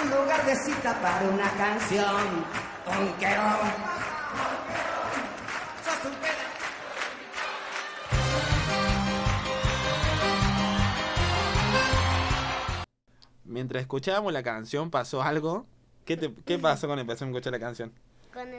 un 0.03 0.10
lugar 0.12 0.46
de 0.46 0.55
cita 0.55 1.01
para 1.01 1.27
una 1.29 1.50
canción. 1.51 2.46
Sos 5.84 6.05
un 6.05 6.15
pedacito. 6.17 6.53
Mientras 13.46 13.82
escuchábamos 13.82 14.32
la 14.34 14.43
canción 14.43 14.91
pasó 14.91 15.24
algo. 15.24 15.65
¿Qué, 16.05 16.17
te, 16.17 16.32
qué 16.46 16.60
pasó 16.60 16.88
cuando 16.88 17.01
empezamos 17.01 17.34
a 17.34 17.38
escuchar 17.38 17.53
la 17.53 17.60
canción? 17.60 17.91
Cuando, 18.32 18.58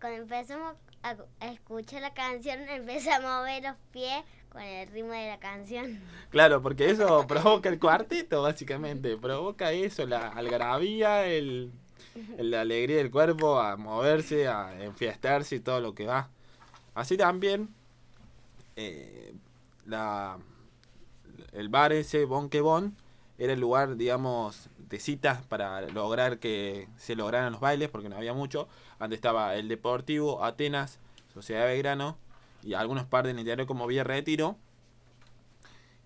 cuando 0.00 0.22
empezamos 0.22 0.74
a, 1.02 1.16
a 1.40 1.46
escuchar 1.52 2.00
la 2.02 2.12
canción, 2.12 2.60
empecé 2.68 3.12
a 3.12 3.20
mover 3.20 3.62
los 3.62 3.76
pies 3.92 4.24
con 4.56 4.64
el 4.64 4.88
ritmo 4.88 5.12
de 5.12 5.28
la 5.28 5.38
canción. 5.38 6.00
Claro, 6.30 6.60
porque 6.60 6.90
eso 6.90 7.26
provoca 7.26 7.68
el 7.68 7.78
cuarteto, 7.78 8.42
básicamente. 8.42 9.16
Provoca 9.16 9.72
eso, 9.72 10.06
la 10.06 10.28
algarabía, 10.28 11.26
el, 11.26 11.70
la 12.38 12.62
alegría 12.62 12.96
del 12.96 13.10
cuerpo 13.10 13.58
a 13.58 13.76
moverse, 13.76 14.48
a 14.48 14.82
enfiestarse 14.82 15.56
y 15.56 15.60
todo 15.60 15.80
lo 15.80 15.94
que 15.94 16.06
va. 16.06 16.28
Así 16.94 17.16
también, 17.16 17.68
eh, 18.76 19.34
la, 19.86 20.38
el 21.52 21.68
bar 21.68 21.92
ese, 21.92 22.24
Bon 22.24 22.50
que 22.50 22.60
Bon, 22.60 22.96
era 23.38 23.52
el 23.52 23.60
lugar, 23.60 23.96
digamos, 23.96 24.68
de 24.78 24.98
citas 24.98 25.42
para 25.42 25.82
lograr 25.82 26.38
que 26.38 26.88
se 26.96 27.14
lograran 27.14 27.52
los 27.52 27.60
bailes, 27.60 27.88
porque 27.88 28.08
no 28.08 28.16
había 28.16 28.34
mucho. 28.34 28.68
Antes 28.98 29.18
estaba 29.18 29.54
el 29.54 29.68
Deportivo, 29.68 30.44
Atenas, 30.44 30.98
Sociedad 31.32 31.62
de 31.62 31.74
Belgrano 31.74 32.18
y 32.66 32.74
algunos 32.74 33.04
par 33.04 33.24
de 33.24 33.30
interior 33.30 33.66
como 33.66 33.86
Villa 33.86 34.04
Retiro. 34.04 34.56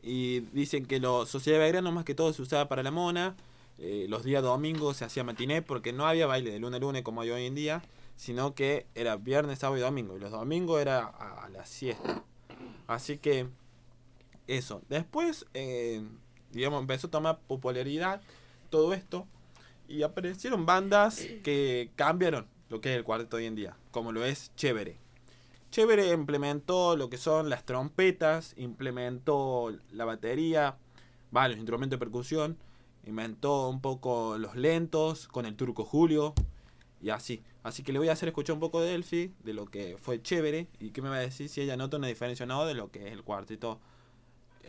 Y 0.03 0.41
dicen 0.53 0.87
que 0.87 1.01
la 1.01 1.27
Sociedad 1.27 1.59
de 1.59 1.65
Belgrano 1.65 1.91
más 1.93 2.05
que 2.05 2.15
todo 2.15 2.33
se 2.33 2.43
usaba 2.43 2.69
para 2.69 2.83
la 2.83 2.91
mona. 2.91 3.35
eh, 3.79 4.07
los 4.09 4.25
días 4.25 4.43
domingos 4.43 4.99
se 4.99 5.05
hacía 5.07 5.25
matiné 5.25 5.63
porque 5.63 5.93
no 5.93 6.07
había 6.07 6.27
baile 6.27 6.51
de 6.51 6.59
lunes 6.59 6.79
a 6.79 6.81
lunes 6.81 7.03
como 7.03 7.23
hay 7.23 7.31
hoy 7.31 7.47
en 7.47 7.55
día, 7.55 7.83
sino 8.17 8.55
que 8.55 8.87
era 8.95 9.17
viernes, 9.17 9.59
sábado 9.59 9.79
y 9.79 9.81
domingo. 9.81 10.17
Y 10.17 10.21
los 10.21 10.31
domingos 10.31 10.81
era 10.81 11.01
a, 11.01 11.47
a 11.47 11.49
la 11.49 11.65
siesta. 11.65 12.23
Así 12.87 13.17
que 13.19 13.49
eso. 14.47 14.83
Después, 14.89 15.47
eh, 15.55 16.03
digamos, 16.53 16.83
empezó 16.83 17.07
a 17.07 17.11
tomar 17.11 17.39
popularidad 17.47 18.21
todo 18.69 18.93
esto. 18.93 19.27
Y 19.89 20.03
aparecieron 20.03 20.67
bandas 20.67 21.27
que 21.43 21.91
cambiaron 21.97 22.47
lo 22.69 22.81
que 22.81 22.93
es 22.93 22.97
el 22.97 23.03
cuarteto 23.03 23.39
hoy 23.39 23.47
en 23.47 23.57
día, 23.57 23.77
como 23.91 24.13
lo 24.13 24.25
es 24.25 24.53
Chévere. 24.55 24.99
Chévere 25.71 26.13
implementó 26.13 26.97
lo 26.97 27.09
que 27.09 27.17
son 27.17 27.49
las 27.49 27.65
trompetas, 27.65 28.55
implementó 28.57 29.73
la 29.93 30.05
batería, 30.05 30.77
va, 31.35 31.47
los 31.47 31.59
instrumentos 31.59 31.99
de 31.99 32.05
percusión, 32.05 32.59
inventó 33.07 33.69
un 33.69 33.81
poco 33.81 34.37
los 34.37 34.57
lentos 34.57 35.29
con 35.29 35.47
el 35.47 35.55
turco 35.55 35.85
Julio 35.85 36.35
y 37.01 37.11
así. 37.11 37.45
Así 37.63 37.85
que 37.85 37.93
le 37.93 38.01
voy 38.01 38.09
a 38.09 38.13
hacer 38.13 38.29
escuchar 38.29 38.55
un 38.55 38.61
poco 38.61 38.81
de 38.81 38.95
Elfi, 38.95 39.33
de 39.45 39.55
lo 39.55 39.67
que 39.67 39.97
fue 39.97 40.21
Chévere 40.21 40.67
y 40.81 40.91
qué 40.91 41.03
me 41.03 41.09
va 41.09 41.17
a 41.17 41.21
decir 41.21 41.49
si 41.49 41.61
ella 41.61 41.77
nota 41.77 41.99
una 41.99 42.09
diferencia 42.09 42.45
o 42.45 42.49
no 42.49 42.67
de 42.67 42.75
lo 42.75 42.91
que 42.91 43.07
es 43.07 43.13
el 43.13 43.23
cuarteto 43.23 43.79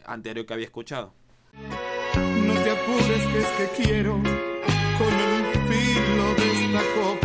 anterior 0.06 0.46
que 0.46 0.54
había 0.54 0.66
escuchado. 0.66 1.14
No 1.54 2.54
te 2.54 2.70
apures 2.70 3.28
que 3.28 3.40
es 3.40 3.48
que 3.48 3.84
quiero 3.84 4.14
con 4.14 5.14
el 5.14 5.52
filo 5.68 6.36
de 6.36 6.66
esta 6.66 6.82
copa 6.94 7.21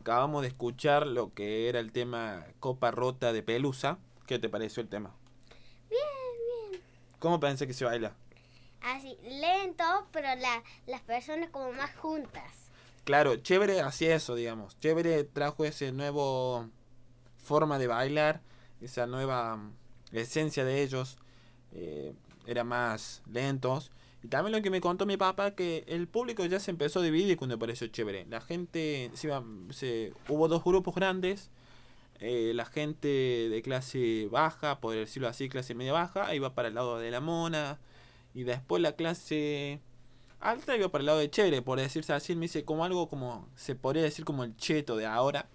Acabamos 0.00 0.40
de 0.40 0.48
escuchar 0.48 1.06
lo 1.06 1.34
que 1.34 1.68
era 1.68 1.78
el 1.78 1.92
tema 1.92 2.46
Copa 2.58 2.90
Rota 2.90 3.34
de 3.34 3.42
Pelusa. 3.42 3.98
¿Qué 4.26 4.38
te 4.38 4.48
pareció 4.48 4.82
el 4.82 4.88
tema? 4.88 5.14
Bien, 5.90 6.70
bien. 6.70 6.82
¿Cómo 7.18 7.38
pensé 7.38 7.66
que 7.66 7.74
se 7.74 7.84
baila? 7.84 8.14
Así, 8.80 9.18
lento, 9.22 9.84
pero 10.10 10.28
la, 10.36 10.62
las 10.86 11.02
personas 11.02 11.50
como 11.50 11.72
más 11.72 11.94
juntas. 11.96 12.70
Claro, 13.04 13.36
Chévere 13.36 13.82
hacía 13.82 14.14
eso, 14.14 14.34
digamos. 14.34 14.80
Chévere 14.80 15.22
trajo 15.24 15.66
ese 15.66 15.92
nuevo 15.92 16.70
forma 17.36 17.78
de 17.78 17.86
bailar, 17.86 18.40
esa 18.80 19.06
nueva 19.06 19.56
mm, 19.56 19.74
esencia 20.12 20.64
de 20.64 20.82
ellos. 20.82 21.18
eh, 21.72 22.14
era 22.46 22.64
más 22.64 23.22
lentos. 23.30 23.90
Y 24.22 24.28
también 24.28 24.54
lo 24.54 24.62
que 24.62 24.70
me 24.70 24.80
contó 24.82 25.06
mi 25.06 25.16
papá, 25.16 25.52
que 25.54 25.84
el 25.88 26.06
público 26.06 26.44
ya 26.44 26.60
se 26.60 26.70
empezó 26.70 27.00
a 27.00 27.02
dividir 27.02 27.36
cuando 27.38 27.56
apareció 27.56 27.86
Chévere. 27.86 28.26
La 28.28 28.40
gente, 28.40 29.10
se 29.14 29.28
iba- 29.28 29.42
se, 29.70 30.12
hubo 30.28 30.48
dos 30.48 30.62
grupos 30.64 30.94
grandes. 30.94 31.50
eh, 32.22 32.52
la 32.54 32.66
gente 32.66 33.08
de 33.08 33.62
clase 33.62 34.28
baja, 34.30 34.80
por 34.80 34.94
decirlo 34.94 35.26
así, 35.28 35.48
clase 35.48 35.74
media 35.74 35.94
baja, 35.94 36.34
iba 36.34 36.54
para 36.54 36.68
el 36.68 36.74
lado 36.74 36.98
de 36.98 37.10
la 37.10 37.20
mona. 37.20 37.78
Y 38.34 38.42
después 38.44 38.82
la 38.82 38.92
clase 38.92 39.80
alta 40.40 40.76
iba 40.76 40.88
para 40.90 41.00
el 41.02 41.06
lado 41.06 41.18
de 41.18 41.30
Chévere, 41.30 41.62
por 41.62 41.80
decirse 41.80 42.12
así. 42.12 42.34
Me 42.36 42.42
dice 42.42 42.64
como 42.66 42.84
algo 42.84 43.08
como, 43.08 43.48
se 43.56 43.74
podría 43.74 44.02
decir 44.02 44.24
como 44.26 44.44
el 44.44 44.54
cheto 44.56 44.96
de 44.98 45.06
ahora. 45.06 45.48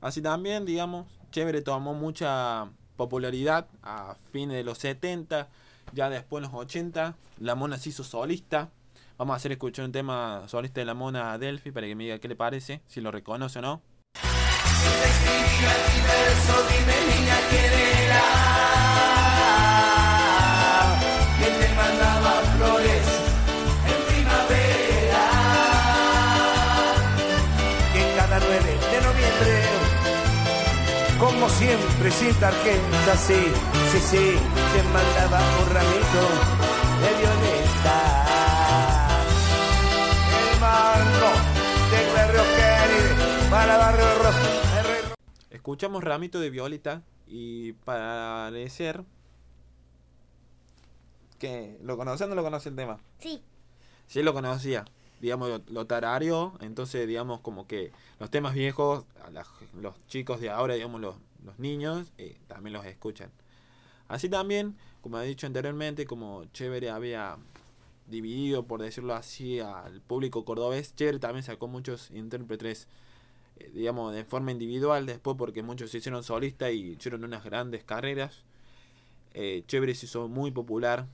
Así 0.00 0.20
también, 0.22 0.64
digamos, 0.64 1.06
Chévere 1.30 1.62
tomó 1.62 1.94
mucha 1.94 2.70
popularidad 2.96 3.66
a 3.82 4.16
fines 4.32 4.56
de 4.56 4.64
los 4.64 4.78
70, 4.78 5.48
ya 5.92 6.10
después 6.10 6.44
en 6.44 6.50
los 6.50 6.60
80, 6.60 7.16
la 7.38 7.54
mona 7.54 7.78
se 7.78 7.90
hizo 7.90 8.04
solista. 8.04 8.70
Vamos 9.18 9.34
a 9.34 9.36
hacer 9.36 9.52
escuchar 9.52 9.84
un 9.84 9.92
tema 9.92 10.42
solista 10.48 10.80
de 10.80 10.86
la 10.86 10.94
mona 10.94 11.32
a 11.32 11.38
Delphi 11.38 11.70
para 11.70 11.86
que 11.86 11.94
me 11.94 12.04
diga 12.04 12.18
qué 12.18 12.28
le 12.28 12.36
parece, 12.36 12.82
si 12.86 13.00
lo 13.00 13.10
reconoce 13.10 13.58
o 13.58 13.62
no. 13.62 13.82
Como 31.42 31.54
siempre, 31.54 32.08
sin 32.12 32.32
tarjeta, 32.36 33.16
sí, 33.16 33.34
sí, 33.90 33.98
sí, 33.98 34.36
te 34.72 34.82
mandaba 34.92 35.40
un 35.60 35.70
ramito 35.74 36.22
de 37.00 37.18
violeta. 37.18 37.96
El 40.38 40.60
mango 40.60 41.32
del 41.90 42.14
barrio 42.14 42.42
Kennedy 42.54 43.50
para 43.50 43.76
barrio 43.76 44.04
Rosa. 44.22 44.78
el 44.78 44.84
Rey 44.86 45.12
Escuchamos 45.50 46.04
Ramito 46.04 46.38
de 46.38 46.50
Violeta 46.50 47.02
y 47.26 47.72
parecer 47.72 49.02
que 51.40 51.76
lo 51.82 51.96
conoce 51.96 52.22
o 52.22 52.28
no 52.28 52.36
lo 52.36 52.44
conoce 52.44 52.68
el 52.68 52.76
tema. 52.76 53.00
Sí, 53.18 53.42
Sí 54.06 54.22
lo 54.22 54.32
conocía, 54.32 54.84
digamos, 55.20 55.48
lo, 55.48 55.60
lo 55.68 55.86
tarareó, 55.88 56.52
entonces, 56.60 57.08
digamos, 57.08 57.40
como 57.40 57.66
que 57.66 57.90
los 58.20 58.30
temas 58.30 58.54
viejos, 58.54 59.06
a 59.26 59.30
la- 59.30 59.44
los 59.80 59.94
chicos 60.06 60.40
de 60.40 60.50
ahora, 60.50 60.74
digamos, 60.74 61.00
los, 61.00 61.16
los 61.44 61.58
niños, 61.58 62.12
eh, 62.18 62.38
también 62.46 62.72
los 62.72 62.84
escuchan. 62.86 63.30
Así 64.08 64.28
también, 64.28 64.76
como 65.00 65.18
he 65.20 65.26
dicho 65.26 65.46
anteriormente, 65.46 66.06
como 66.06 66.44
Chévere 66.52 66.90
había 66.90 67.38
dividido, 68.06 68.66
por 68.66 68.82
decirlo 68.82 69.14
así, 69.14 69.60
al 69.60 70.00
público 70.00 70.44
cordobés, 70.44 70.94
Chévere 70.94 71.18
también 71.18 71.42
sacó 71.42 71.68
muchos 71.68 72.10
intérpretes, 72.10 72.88
eh, 73.56 73.70
digamos, 73.74 74.14
de 74.14 74.24
forma 74.24 74.52
individual, 74.52 75.06
después 75.06 75.36
porque 75.36 75.62
muchos 75.62 75.90
se 75.90 75.98
hicieron 75.98 76.22
solistas 76.22 76.72
y 76.72 76.92
hicieron 76.92 77.24
unas 77.24 77.44
grandes 77.44 77.84
carreras. 77.84 78.44
Eh, 79.34 79.64
Chévere 79.66 79.94
se 79.94 80.06
hizo 80.06 80.28
muy 80.28 80.50
popular, 80.50 81.06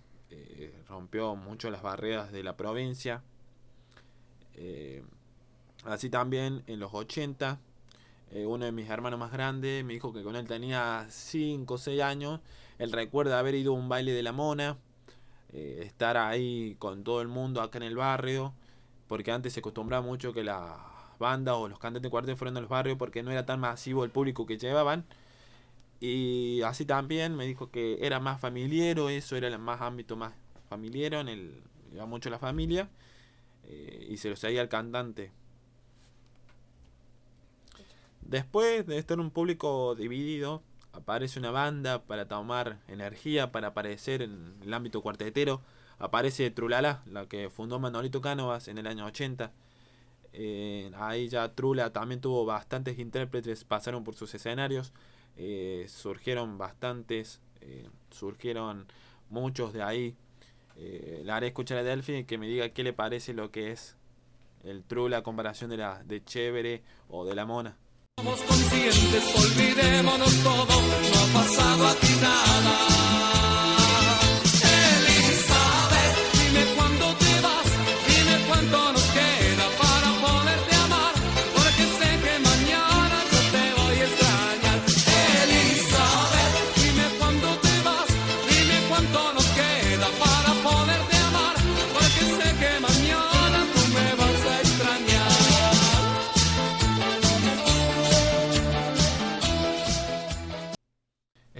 rompió 0.89 1.37
mucho 1.37 1.71
las 1.71 1.83
barreras 1.83 2.33
de 2.33 2.43
la 2.43 2.57
provincia. 2.57 3.23
Así 5.85 6.11
también 6.11 6.63
en 6.67 6.81
los 6.81 6.93
80, 6.93 7.61
eh, 8.33 8.47
uno 8.47 8.65
de 8.65 8.73
mis 8.73 8.89
hermanos 8.91 9.19
más 9.19 9.33
grandes 9.33 9.85
me 9.85 9.95
dijo 9.95 10.13
que 10.13 10.23
con 10.23 10.37
él 10.37 10.47
tenía 10.47 11.07
5 11.09 11.75
o 11.75 11.79
6 11.79 12.03
años. 12.03 12.41
Él 12.79 12.93
recuerda 12.93 13.39
haber 13.39 13.55
ido 13.55 13.73
a 13.75 13.77
un 13.77 13.89
baile 13.89 14.13
de 14.13 14.23
la 14.23 14.33
mona, 14.33 14.79
eh, 15.53 15.81
estar 15.85 16.17
ahí 16.17 16.77
con 16.79 17.05
todo 17.05 17.23
el 17.23 17.29
mundo 17.29 17.63
acá 17.63 17.79
en 17.79 17.85
el 17.85 17.97
barrio, 17.97 18.55
porque 19.09 19.33
antes 19.33 19.55
se 19.55 19.61
acostumbraba 19.61 20.03
mucho 20.07 20.33
que 20.33 20.45
las 20.45 20.73
bandas 21.19 21.57
o 21.57 21.69
los 21.69 21.79
cantantes 21.79 22.03
de 22.03 22.11
cuarteto 22.11 22.37
fueran 22.37 22.57
a 22.57 22.61
los 22.61 22.71
barrios 22.71 22.97
porque 22.99 23.23
no 23.23 23.33
era 23.33 23.47
tan 23.47 23.61
masivo 23.61 24.05
el 24.05 24.11
público 24.11 24.47
que 24.47 24.59
llevaban. 24.59 25.05
Y 26.01 26.63
así 26.63 26.85
también 26.85 27.37
me 27.37 27.47
dijo 27.47 27.71
que 27.71 27.99
era 28.03 28.21
más 28.21 28.41
familiero, 28.41 29.09
eso 29.11 29.37
era 29.37 29.49
el 29.49 29.59
más 29.59 29.81
ámbito 29.81 30.17
más 30.17 30.35
familiero, 30.69 31.21
en 31.21 31.29
el 31.29 31.63
iba 31.93 32.07
mucho 32.07 32.31
la 32.31 32.39
familia. 32.39 32.89
eh, 33.65 34.09
y 34.11 34.19
se 34.19 34.31
lo 34.31 34.37
seguía 34.37 34.63
al 34.63 34.69
cantante. 34.71 35.33
Después 38.29 38.87
de 38.87 38.99
estar 38.99 39.19
un 39.21 39.31
público 39.31 39.95
dividido, 39.95 40.63
aparece 40.93 41.39
una 41.39 41.51
banda 41.51 42.03
para 42.03 42.29
tomar 42.29 42.79
energía, 42.87 43.53
para 43.53 43.69
aparecer 43.69 44.21
en 44.21 44.55
el 44.63 44.75
ámbito 44.75 45.01
cuartetero. 45.01 45.63
Aparece 45.99 46.51
Trulala, 46.51 47.03
la 47.07 47.25
que 47.27 47.49
fundó 47.49 47.79
Manolito 47.79 48.21
Cánovas 48.21 48.69
en 48.69 48.77
el 48.77 48.87
año 48.87 49.07
80. 49.07 49.51
Eh, 50.35 50.91
ahí 50.97 51.31
ya 51.31 51.55
Trula 51.55 51.91
también 51.91 52.21
tuvo 52.21 52.45
bastantes 52.45 52.99
intérpretes, 52.99 53.65
pasaron 53.65 54.05
por 54.05 54.15
sus 54.15 54.35
escenarios. 54.35 54.93
Eh, 55.39 55.87
surgieron 55.89 56.59
bastantes, 56.59 57.41
eh, 57.63 57.89
surgieron 58.11 58.87
muchos 59.31 59.73
de 59.73 59.83
ahí. 59.83 60.17
le 60.77 61.33
haré 61.33 61.47
escuchar 61.49 61.79
a 61.79 61.83
Delphi 61.83 62.25
que 62.25 62.37
me 62.37 62.47
diga 62.47 62.69
qué 62.69 62.85
le 62.85 62.93
parece 62.93 63.33
lo 63.33 63.51
que 63.51 63.73
es 63.73 63.97
el 64.65 64.85
Trula 64.85 65.23
comparación 65.23 65.71
de 65.71 65.79
la 65.79 66.05
de 66.05 66.23
Chévere 66.23 66.83
o 67.09 67.25
de 67.25 67.35
la 67.35 67.47
Mona. 67.47 67.79
Somos 68.19 68.41
conscientes, 68.41 69.25
olvidémonos 69.37 70.35
todo, 70.43 70.67
no 70.67 71.39
ha 71.39 71.41
pasado 71.41 71.87
aquí 71.87 72.13
nada. 72.21 72.98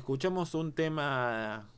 Escuchamos 0.09 0.55
un 0.55 0.73
tema 0.73 1.69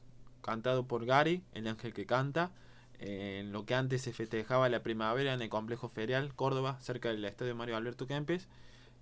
cantado 0.41 0.87
por 0.87 1.05
Gary, 1.05 1.43
el 1.53 1.67
ángel 1.67 1.93
que 1.93 2.07
canta, 2.07 2.53
en 3.01 3.51
lo 3.51 3.67
que 3.67 3.75
antes 3.75 4.03
se 4.03 4.13
festejaba 4.13 4.69
la 4.69 4.85
primavera 4.85 5.35
en 5.35 5.43
el 5.43 5.49
complejo 5.49 5.89
ferial 5.89 6.33
Córdoba, 6.37 6.79
cerca 6.79 7.09
del 7.09 7.25
estadio 7.25 7.57
Mario 7.57 7.77
Alberto 7.77 8.07
Kempes, 8.07 8.47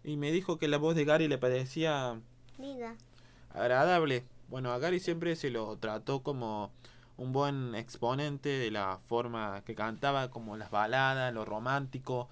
y 0.03 0.17
me 0.17 0.33
dijo 0.33 0.57
que 0.57 0.67
la 0.67 0.79
voz 0.79 0.95
de 0.95 1.05
Gary 1.05 1.29
le 1.29 1.37
parecía 1.37 2.19
agradable. 3.51 4.25
Bueno, 4.49 4.73
a 4.73 4.79
Gary 4.79 4.99
siempre 4.99 5.37
se 5.37 5.51
lo 5.51 5.77
trató 5.77 6.23
como 6.23 6.73
un 7.19 7.35
buen 7.35 7.75
exponente 7.75 8.49
de 8.49 8.71
la 8.71 8.99
forma 9.09 9.63
que 9.67 9.75
cantaba, 9.75 10.31
como 10.31 10.57
las 10.57 10.71
baladas, 10.71 11.35
lo 11.35 11.45
romántico. 11.45 12.31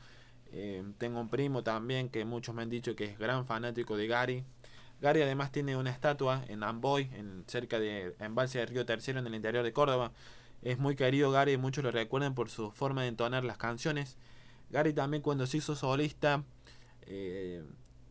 Eh, 0.50 0.82
tengo 0.96 1.20
un 1.20 1.28
primo 1.28 1.62
también 1.62 2.08
que 2.08 2.24
muchos 2.24 2.54
me 2.54 2.62
han 2.62 2.70
dicho 2.70 2.96
que 2.96 3.04
es 3.04 3.18
gran 3.18 3.44
fanático 3.44 3.98
de 3.98 4.06
Gary. 4.06 4.44
Gary 5.00 5.22
además 5.22 5.52
tiene 5.52 5.76
una 5.76 5.90
estatua 5.90 6.44
en 6.48 6.62
Amboy, 6.62 7.10
en, 7.12 7.44
cerca 7.46 7.78
de 7.78 8.14
Embalse 8.18 8.58
de 8.58 8.66
Río 8.66 8.86
Tercero, 8.86 9.18
en 9.18 9.26
el 9.26 9.34
interior 9.34 9.62
de 9.62 9.72
Córdoba. 9.72 10.12
Es 10.62 10.78
muy 10.78 10.96
querido 10.96 11.30
Gary, 11.30 11.56
muchos 11.58 11.84
lo 11.84 11.90
recuerdan 11.90 12.34
por 12.34 12.48
su 12.48 12.70
forma 12.70 13.02
de 13.02 13.08
entonar 13.08 13.44
las 13.44 13.58
canciones. 13.58 14.16
Gary 14.70 14.92
también 14.92 15.22
cuando 15.22 15.46
se 15.46 15.58
hizo 15.58 15.76
solista 15.76 16.44
eh, 17.02 17.62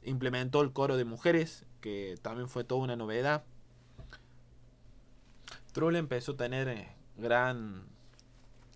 implementó 0.04 0.62
el 0.62 0.72
coro 0.72 0.96
de 0.96 1.06
mujeres, 1.06 1.66
que 1.82 2.18
también 2.22 2.48
fue 2.48 2.64
toda 2.64 2.82
una 2.82 2.96
novedad. 2.96 3.44
Trull 5.74 5.96
empezó 5.98 6.34
a 6.34 6.38
tener 6.38 6.68
eh, 6.70 6.88
gran, 7.18 7.84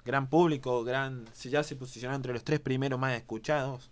gran 0.03 0.29
público, 0.29 0.83
gran, 0.83 1.25
ya 1.43 1.63
se 1.63 1.75
posicionó 1.75 2.15
entre 2.15 2.33
los 2.33 2.43
tres 2.43 2.59
primeros 2.59 2.99
más 2.99 3.15
escuchados 3.15 3.89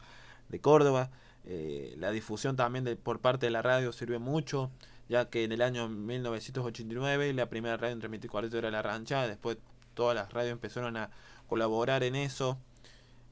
de 0.50 0.60
Córdoba. 0.60 1.12
Eh, 1.50 1.96
la 1.98 2.12
difusión 2.12 2.58
también 2.58 2.84
de, 2.84 2.98
por 2.98 3.22
parte 3.22 3.46
de 3.46 3.52
la 3.52 3.62
radio 3.62 3.94
sirve 3.94 4.20
mucho, 4.20 4.70
ya 5.08 5.30
que 5.30 5.46
en 5.46 5.54
el 5.54 5.62
año 5.62 5.88
1989 5.88 7.34
la 7.34 7.48
primera 7.48 7.78
radio 7.78 7.94
en 7.94 8.00
transmitir 8.00 8.30
cuarteto 8.30 8.58
era 8.58 8.70
La 8.70 8.82
Rancha, 8.82 9.26
después 9.28 9.58
todas 9.94 10.14
las 10.14 10.34
radios 10.34 10.52
empezaron 10.52 10.98
a 10.98 11.10
colaborar 11.48 12.04
en 12.04 12.16
eso. 12.16 12.58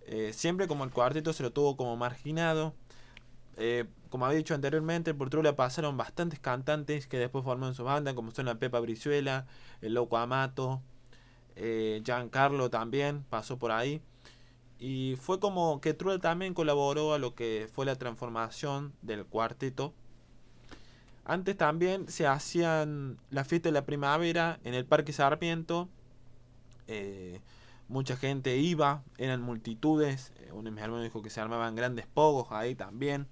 Eh, 0.07 0.31
siempre 0.33 0.67
como 0.67 0.85
el 0.85 0.91
cuarteto 0.91 1.33
se 1.33 1.43
lo 1.43 1.51
tuvo 1.51 1.75
como 1.75 1.97
marginado. 1.97 2.73
Eh, 3.57 3.85
como 4.09 4.25
había 4.25 4.37
dicho 4.37 4.53
anteriormente, 4.55 5.13
por 5.13 5.29
Trula 5.29 5.57
pasaron 5.57 5.97
bastantes 5.97 6.39
cantantes 6.39 7.07
que 7.07 7.17
después 7.17 7.43
formaron 7.43 7.75
su 7.75 7.83
banda, 7.83 8.15
como 8.15 8.31
son 8.31 8.45
la 8.45 8.55
Pepa 8.59 8.79
Brizuela, 8.79 9.45
el 9.81 9.93
Loco 9.93 10.17
Amato, 10.17 10.81
Giancarlo 11.55 12.69
también 12.69 13.25
pasó 13.29 13.57
por 13.57 13.71
ahí. 13.71 14.01
Y 14.79 15.15
fue 15.21 15.39
como 15.39 15.79
que 15.79 15.93
Truel 15.93 16.19
también 16.19 16.53
colaboró 16.53 17.13
a 17.13 17.19
lo 17.19 17.33
que 17.33 17.69
fue 17.73 17.85
la 17.85 17.95
transformación 17.95 18.93
del 19.01 19.25
cuarteto. 19.25 19.93
Antes 21.23 21.57
también 21.57 22.07
se 22.07 22.27
hacían 22.27 23.17
la 23.31 23.45
fiesta 23.45 23.69
de 23.69 23.73
la 23.73 23.85
primavera 23.85 24.59
en 24.63 24.73
el 24.73 24.85
Parque 24.85 25.13
Sarmiento. 25.13 25.89
Eh, 26.87 27.39
mucha 27.87 28.15
gente 28.17 28.57
iba, 28.57 29.03
eran 29.17 29.41
multitudes. 29.41 30.33
Eh, 30.39 30.51
uno 30.51 30.63
de 30.63 30.71
mis 30.71 30.83
hermanos 30.83 31.03
dijo 31.03 31.21
que 31.21 31.29
se 31.29 31.41
armaban 31.41 31.75
grandes 31.75 32.05
pogos 32.05 32.51
ahí 32.51 32.75
también. 32.75 33.27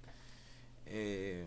Eh, 0.86 1.46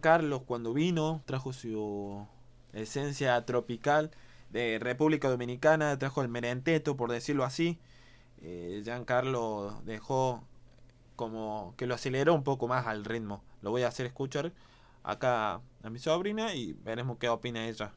Carlos 0.00 0.42
cuando 0.46 0.72
vino 0.72 1.22
trajo 1.24 1.52
su 1.52 2.24
esencia 2.72 3.44
tropical 3.44 4.12
de 4.50 4.78
República 4.78 5.28
Dominicana, 5.28 5.98
trajo 5.98 6.22
el 6.22 6.28
merenteto 6.28 6.96
por 6.96 7.10
decirlo 7.10 7.42
así 7.42 7.80
eh, 8.42 8.82
Giancarlo 8.84 9.80
dejó 9.84 10.42
como 11.16 11.74
que 11.76 11.86
lo 11.86 11.94
aceleró 11.94 12.34
un 12.34 12.42
poco 12.42 12.68
más 12.68 12.86
al 12.86 13.04
ritmo. 13.04 13.42
Lo 13.60 13.70
voy 13.70 13.82
a 13.82 13.88
hacer 13.88 14.06
escuchar 14.06 14.52
acá 15.04 15.60
a 15.82 15.90
mi 15.90 15.98
sobrina 15.98 16.54
y 16.54 16.72
veremos 16.72 17.18
qué 17.18 17.28
opina 17.28 17.68
ella. 17.68 17.92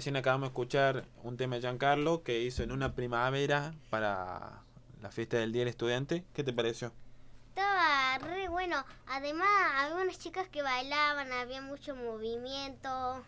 Recién 0.00 0.16
acabamos 0.16 0.48
de 0.48 0.52
escuchar 0.52 1.04
un 1.22 1.36
tema 1.36 1.56
de 1.56 1.60
Giancarlo 1.60 2.22
que 2.22 2.40
hizo 2.40 2.62
en 2.62 2.72
una 2.72 2.94
primavera 2.94 3.74
para 3.90 4.62
la 5.02 5.10
fiesta 5.10 5.36
del 5.36 5.52
Día 5.52 5.60
del 5.60 5.68
Estudiante. 5.68 6.24
¿Qué 6.32 6.42
te 6.42 6.54
pareció? 6.54 6.90
Estaba 7.50 8.16
re 8.16 8.48
bueno. 8.48 8.82
Además, 9.06 9.46
había 9.76 10.02
unas 10.02 10.18
chicas 10.18 10.48
que 10.48 10.62
bailaban, 10.62 11.30
había 11.32 11.60
mucho 11.60 11.94
movimiento, 11.94 13.22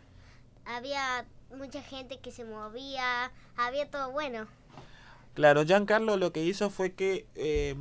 había 0.65 1.27
mucha 1.55 1.83
gente 1.83 2.21
que 2.21 2.31
se 2.31 2.47
movía, 2.47 3.31
había 3.59 3.91
todo 3.91 4.11
bueno. 4.11 4.47
Claro, 5.35 5.67
Giancarlo 5.67 6.17
lo 6.17 6.33
que 6.33 6.43
hizo 6.43 6.71
fue 6.71 6.95
que 6.95 7.27
eh, 7.35 7.77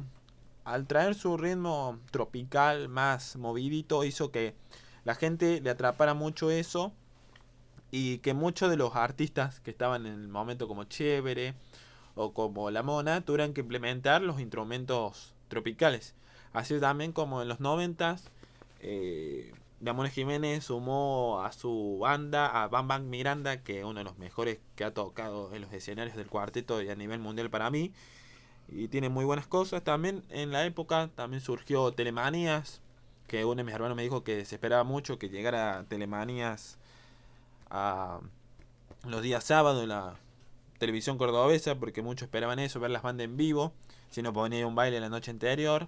al 0.66 0.86
traer 0.86 1.16
su 1.16 1.38
ritmo 1.38 1.98
tropical 2.12 2.90
más 2.90 3.38
movidito, 3.38 4.04
hizo 4.04 4.34
que 4.34 4.54
la 5.06 5.16
gente 5.16 5.62
le 5.62 5.70
atrapara 5.70 6.14
mucho 6.14 6.52
eso 6.52 6.92
y 7.92 8.20
que 8.20 8.34
muchos 8.34 8.70
de 8.70 8.78
los 8.78 8.96
artistas 8.96 9.60
que 9.60 9.72
estaban 9.72 10.06
en 10.06 10.14
el 10.14 10.28
momento 10.30 10.68
como 10.68 10.86
Chévere 10.86 11.54
o 12.16 12.34
como 12.34 12.72
La 12.72 12.84
Mona 12.84 13.22
tuvieran 13.22 13.54
que 13.54 13.62
implementar 13.62 14.22
los 14.22 14.40
instrumentos 14.40 15.34
tropicales. 15.50 16.16
Así 16.54 16.80
también 16.80 17.12
como 17.12 17.42
en 17.42 17.50
los 17.50 17.60
noventas, 17.60 18.30
eh, 18.80 19.54
Mona 19.82 20.10
Jiménez 20.10 20.66
sumó 20.66 21.42
a 21.44 21.52
su 21.52 21.98
banda 22.00 22.64
a 22.64 22.68
Bam 22.68 22.88
Bam 22.88 23.10
Miranda, 23.10 23.62
que 23.64 23.80
es 23.80 23.86
uno 23.86 24.00
de 24.00 24.04
los 24.04 24.18
mejores 24.18 24.60
que 24.76 24.84
ha 24.84 24.94
tocado 24.94 25.54
en 25.54 25.62
los 25.62 25.74
escenarios 25.74 26.16
del 26.16 26.28
cuarteto 26.28 26.82
y 26.82 26.90
a 26.90 26.96
nivel 26.96 27.20
mundial 27.20 27.50
para 27.50 27.70
mí. 27.70 27.92
Y 28.70 28.88
tiene 28.88 29.10
muy 29.10 29.26
buenas 29.26 29.48
cosas. 29.48 29.84
También 29.84 30.24
en 30.30 30.52
la 30.52 30.66
época 30.66 31.10
también 31.16 31.42
surgió 31.42 31.92
Telemanías, 31.94 32.82
que 33.28 33.44
uno 33.44 33.56
de 33.56 33.64
mis 33.64 33.74
hermanos 33.74 33.98
me 33.98 34.04
dijo 34.04 34.24
que 34.24 34.46
se 34.46 34.56
esperaba 34.56 34.84
mucho 34.84 35.18
que 35.20 35.30
llegara 35.30 35.86
Telemanías 35.90 36.78
a 37.72 38.20
los 39.06 39.22
días 39.22 39.44
sábados 39.44 39.82
en 39.82 39.90
la 39.90 40.16
televisión 40.78 41.18
cordobesa, 41.18 41.76
porque 41.76 42.02
muchos 42.02 42.24
esperaban 42.24 42.60
eso, 42.60 42.80
ver 42.80 42.92
las 42.92 43.02
bandas 43.02 43.26
en 43.26 43.38
vivo, 43.38 43.72
si 44.10 44.22
no 44.22 44.34
ponía 44.34 44.68
un 44.68 44.76
baile 44.76 45.00
la 45.00 45.10
noche 45.10 45.32
anterior. 45.32 45.88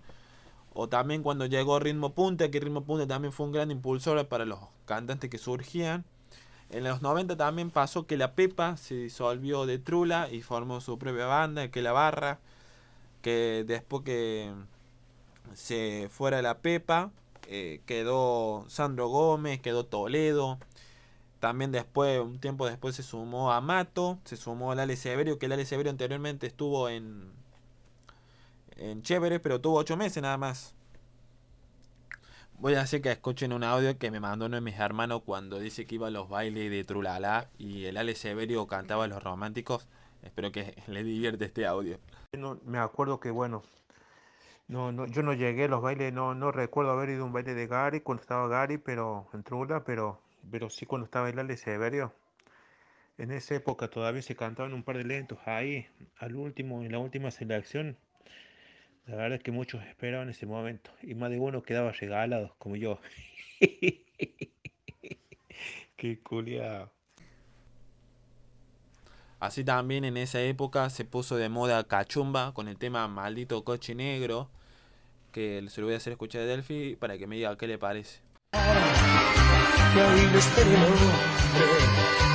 O 0.74 0.90
también 0.90 1.22
cuando 1.22 1.46
llegó 1.46 1.80
Ritmo 1.80 2.14
Punta, 2.14 2.50
que 2.50 2.60
Ritmo 2.60 2.84
Punta 2.84 3.06
también 3.06 3.32
fue 3.32 3.46
un 3.46 3.52
gran 3.52 3.70
impulsor 3.70 4.28
para 4.28 4.46
los 4.46 4.60
cantantes 4.86 5.30
que 5.30 5.38
surgían. 5.38 6.06
En 6.70 6.84
los 6.84 7.04
90 7.04 7.38
también 7.38 7.70
pasó 7.70 8.08
que 8.08 8.18
la 8.18 8.34
Pepa 8.34 8.78
se 8.78 8.96
disolvió 8.96 9.68
de 9.68 9.78
Trula 9.78 10.30
y 10.32 10.42
formó 10.42 10.82
su 10.82 10.98
propia 10.98 11.28
banda, 11.28 11.68
que 11.68 11.84
la 11.84 11.92
Barra, 11.92 12.40
que 13.22 13.64
después 13.68 14.04
que 14.04 14.52
se 15.54 16.10
fuera 16.12 16.42
la 16.42 16.58
Pepa, 16.58 17.12
eh, 17.48 17.82
quedó 17.86 18.66
Sandro 18.70 19.10
Gómez, 19.10 19.60
quedó 19.62 19.86
Toledo, 19.86 20.58
también 21.44 21.74
después, 21.74 22.22
un 22.22 22.40
tiempo 22.40 22.66
después 22.66 22.96
se 22.96 23.04
sumó 23.04 23.52
a 23.52 23.60
Mato, 23.60 24.18
se 24.24 24.38
sumó 24.38 24.72
al 24.72 24.80
Ale 24.80 24.96
Severio, 24.96 25.38
que 25.38 25.48
el 25.48 25.52
Ale 25.52 25.66
Severio 25.66 25.90
anteriormente 25.90 26.48
estuvo 26.48 26.88
en, 26.88 27.34
en 28.78 29.02
Chévere, 29.02 29.42
pero 29.42 29.60
tuvo 29.60 29.80
ocho 29.80 29.98
meses 29.98 30.24
nada 30.24 30.38
más. 30.38 30.74
Voy 32.60 32.76
a 32.76 32.82
hacer 32.82 33.02
que 33.02 33.12
escuchen 33.12 33.52
un 33.52 33.66
audio 33.66 33.98
que 33.98 34.10
me 34.10 34.22
mandó 34.22 34.46
uno 34.46 34.56
de 34.56 34.62
mis 34.62 34.80
hermanos 34.80 35.24
cuando 35.26 35.60
dice 35.60 35.86
que 35.86 35.96
iba 35.96 36.08
a 36.08 36.12
los 36.12 36.30
bailes 36.30 36.72
de 36.72 36.86
Trulala 36.86 37.50
y 37.58 37.88
el 37.88 37.98
Ale 37.98 38.16
Severio 38.16 38.66
cantaba 38.66 39.06
los 39.08 39.22
románticos. 39.22 39.90
Espero 40.22 40.50
que 40.54 40.82
le 40.88 41.04
divierte 41.04 41.44
este 41.44 41.66
audio. 41.66 42.00
No, 42.32 42.58
me 42.64 42.78
acuerdo 42.78 43.20
que 43.20 43.32
bueno, 43.32 43.64
no, 44.70 44.94
no, 44.94 45.08
yo 45.08 45.24
no 45.24 45.34
llegué 45.34 45.66
a 45.66 45.68
los 45.68 45.82
bailes, 45.82 46.14
no, 46.14 46.36
no 46.36 46.54
recuerdo 46.54 46.92
haber 46.92 47.10
ido 47.10 47.24
a 47.24 47.26
un 47.26 47.34
baile 47.34 47.54
de 47.54 47.68
Gary 47.68 48.00
cuando 48.00 48.22
estaba 48.22 48.48
Gary, 48.48 48.78
pero 48.78 49.28
en 49.34 49.44
Trula, 49.44 49.84
pero, 49.84 50.23
pero 50.50 50.70
sí 50.70 50.86
cuando 50.86 51.06
estaba 51.06 51.30
el 51.30 51.40
Ale 51.40 51.58
Severio. 51.58 52.14
En 53.18 53.32
esa 53.32 53.56
época 53.56 53.90
todavía 53.90 54.22
se 54.22 54.36
cantaban 54.36 54.74
un 54.74 54.84
par 54.84 54.98
de 54.98 55.04
lentos 55.04 55.40
ahí, 55.46 55.88
al 56.18 56.36
último, 56.36 56.84
en 56.84 56.92
la 56.92 57.00
última 57.00 57.30
selección. 57.32 57.98
La 59.06 59.16
verdad 59.16 59.38
es 59.38 59.44
que 59.44 59.52
muchos 59.52 59.84
esperaban 59.84 60.30
ese 60.30 60.46
momento 60.46 60.92
y 61.02 61.14
más 61.14 61.30
de 61.30 61.40
uno 61.40 61.62
quedaba 61.62 61.92
regalado, 61.92 62.56
como 62.58 62.76
yo. 62.76 63.00
Qué 65.98 66.20
culiao. 66.24 66.92
Así 69.40 69.66
también 69.66 70.06
en 70.06 70.16
esa 70.16 70.42
época 70.42 70.90
se 70.90 71.04
puso 71.04 71.36
de 71.36 71.50
moda 71.50 71.84
Cachumba 71.84 72.54
con 72.54 72.70
el 72.70 72.78
tema 72.78 73.10
Maldito 73.10 73.66
Coche 73.66 73.94
Negro, 73.94 74.50
que 75.34 75.62
se 75.68 75.82
lo 75.82 75.88
voy 75.88 75.96
a 75.96 75.98
hacer 75.98 76.14
escuchar 76.14 76.44
a 76.44 76.46
Delphi 76.46 76.96
para 76.96 77.18
que 77.18 77.28
me 77.28 77.36
diga 77.36 77.58
qué 77.58 77.68
le 77.68 77.78
parece. 77.78 78.22
Que 79.94 80.02
hoy 80.02 80.22
mi 80.22 80.78
nombre, 80.78 81.78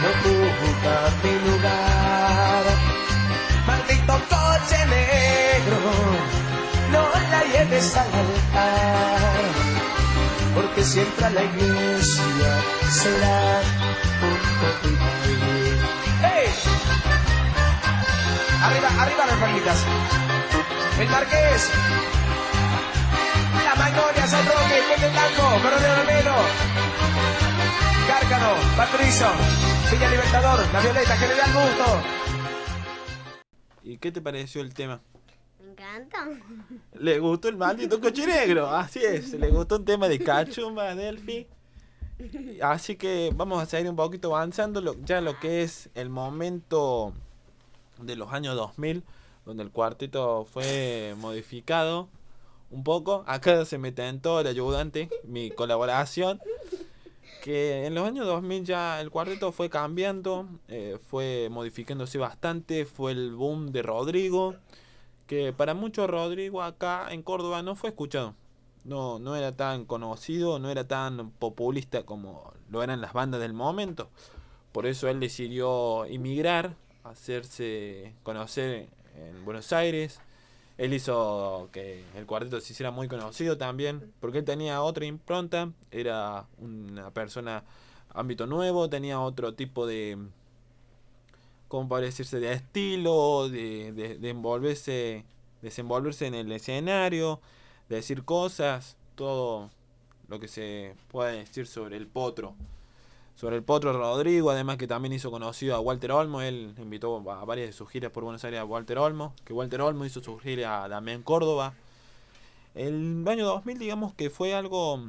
no 0.00 0.08
ocupa 0.48 0.94
mi 1.22 1.32
lugar. 1.50 2.64
Maldito 3.66 4.14
coche 4.30 4.78
negro, 4.86 5.78
no 6.92 7.02
la 7.30 7.42
lleves 7.52 7.96
al 7.96 8.06
altar, 8.06 9.42
porque 10.54 10.84
siempre 10.84 11.26
a 11.26 11.30
la 11.30 11.42
iglesia 11.42 12.50
será 12.90 13.60
un. 14.22 14.38
¡Hey! 16.22 16.48
Arriba, 18.62 18.88
arriba 19.02 19.26
las 19.26 19.36
palmitas. 19.38 19.84
El 21.00 21.08
Marqués. 21.08 21.70
La 23.64 23.74
Magnolia, 23.74 24.26
San 24.26 24.46
Roque, 24.46 24.82
Puente 24.88 25.08
Blanco, 25.08 25.62
Coronel 25.62 25.96
Romero. 25.96 26.34
Cárcano, 28.08 28.54
Patricio, 28.76 29.26
Villa 29.92 30.10
Libertador, 30.10 30.60
La 30.72 30.80
Violeta, 30.80 31.16
General 31.16 31.50
Gusto. 31.52 32.02
¿Y 33.84 33.98
qué 33.98 34.10
te 34.10 34.20
pareció 34.22 34.60
el 34.62 34.72
tema? 34.74 35.00
Me 35.62 35.70
encanta. 35.72 36.26
Le 36.94 37.18
gustó 37.18 37.48
el 37.48 37.56
maldito 37.56 38.00
coche 38.00 38.26
negro, 38.26 38.68
así 38.70 39.00
es, 39.04 39.32
le 39.34 39.48
gustó 39.50 39.76
un 39.76 39.84
tema 39.84 40.08
de 40.08 40.18
Cachumba, 40.18 40.94
Delphi. 40.94 41.46
Así 42.62 42.96
que 42.96 43.30
vamos 43.34 43.62
a 43.62 43.66
seguir 43.66 43.88
un 43.90 43.96
poquito 43.96 44.34
avanzando 44.34 44.80
lo- 44.80 44.96
ya 45.04 45.20
lo 45.20 45.38
que 45.38 45.62
es 45.62 45.88
el 45.94 46.08
momento 46.10 47.12
de 48.00 48.16
los 48.16 48.32
años 48.32 48.56
2000, 48.56 49.04
donde 49.44 49.62
el 49.62 49.70
cuarteto 49.70 50.46
fue 50.50 51.14
modificado 51.18 52.08
un 52.70 52.82
poco. 52.84 53.22
Acá 53.26 53.64
se 53.66 53.78
me 53.78 53.92
tentó 53.92 54.40
el 54.40 54.46
ayudante, 54.48 55.08
mi 55.24 55.50
colaboración. 55.50 56.40
Que 57.48 57.86
en 57.86 57.94
los 57.94 58.06
años 58.06 58.26
2000 58.26 58.62
ya 58.66 59.00
el 59.00 59.10
cuarteto 59.10 59.52
fue 59.52 59.70
cambiando, 59.70 60.46
eh, 60.68 60.98
fue 61.02 61.48
modificándose 61.50 62.18
bastante, 62.18 62.84
fue 62.84 63.12
el 63.12 63.34
boom 63.34 63.72
de 63.72 63.80
Rodrigo, 63.80 64.56
que 65.26 65.54
para 65.54 65.72
muchos 65.72 66.10
Rodrigo 66.10 66.62
acá 66.62 67.06
en 67.10 67.22
Córdoba 67.22 67.62
no 67.62 67.74
fue 67.74 67.88
escuchado. 67.88 68.34
No, 68.84 69.18
no 69.18 69.34
era 69.34 69.56
tan 69.56 69.86
conocido, 69.86 70.58
no 70.58 70.68
era 70.68 70.86
tan 70.86 71.30
populista 71.30 72.02
como 72.02 72.52
lo 72.68 72.82
eran 72.82 73.00
las 73.00 73.14
bandas 73.14 73.40
del 73.40 73.54
momento. 73.54 74.10
Por 74.70 74.84
eso 74.84 75.08
él 75.08 75.18
decidió 75.18 76.04
emigrar, 76.04 76.76
hacerse 77.02 78.14
conocer 78.24 78.90
en 79.16 79.44
Buenos 79.46 79.72
Aires. 79.72 80.20
Él 80.78 80.94
hizo 80.94 81.68
que 81.72 82.04
el 82.14 82.24
cuarteto 82.24 82.60
se 82.60 82.72
hiciera 82.72 82.92
muy 82.92 83.08
conocido 83.08 83.58
también, 83.58 84.12
porque 84.20 84.38
él 84.38 84.44
tenía 84.44 84.80
otra 84.80 85.04
impronta, 85.06 85.72
era 85.90 86.46
una 86.58 87.10
persona 87.10 87.64
ámbito 88.10 88.46
nuevo, 88.46 88.88
tenía 88.88 89.20
otro 89.20 89.54
tipo 89.54 89.86
de, 89.86 90.16
¿cómo 91.66 91.98
decirse?, 91.98 92.38
de 92.38 92.52
estilo, 92.52 93.48
de, 93.48 93.92
de, 93.92 94.28
envolverse, 94.30 95.24
desenvolverse 95.62 96.28
en 96.28 96.34
el 96.34 96.52
escenario, 96.52 97.40
de 97.88 97.96
decir 97.96 98.24
cosas, 98.24 98.96
todo 99.16 99.70
lo 100.28 100.38
que 100.38 100.46
se 100.46 100.94
puede 101.10 101.38
decir 101.38 101.66
sobre 101.66 101.96
el 101.96 102.06
potro. 102.06 102.54
Sobre 103.38 103.54
el 103.54 103.62
potro 103.62 103.92
Rodrigo, 103.92 104.50
además 104.50 104.78
que 104.78 104.88
también 104.88 105.12
hizo 105.12 105.30
conocido 105.30 105.76
a 105.76 105.80
Walter 105.80 106.10
Olmo, 106.10 106.42
él 106.42 106.74
invitó 106.76 107.18
a 107.30 107.44
varias 107.44 107.68
de 107.68 107.72
sus 107.72 107.88
giras 107.88 108.10
por 108.10 108.24
Buenos 108.24 108.42
Aires 108.42 108.58
a 108.58 108.64
Walter 108.64 108.98
Olmo, 108.98 109.32
que 109.44 109.52
Walter 109.52 109.80
Olmo 109.80 110.04
hizo 110.04 110.20
su 110.20 110.40
gira 110.40 110.82
a 110.82 110.88
Damián 110.88 111.22
Córdoba. 111.22 111.72
El 112.74 113.24
año 113.28 113.46
2000 113.46 113.78
digamos 113.78 114.12
que 114.12 114.28
fue 114.28 114.54
algo 114.54 115.00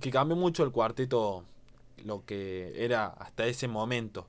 que 0.00 0.10
cambió 0.10 0.34
mucho 0.34 0.64
el 0.64 0.72
cuarteto, 0.72 1.44
lo 2.06 2.24
que 2.24 2.72
era 2.82 3.08
hasta 3.08 3.44
ese 3.44 3.68
momento. 3.68 4.26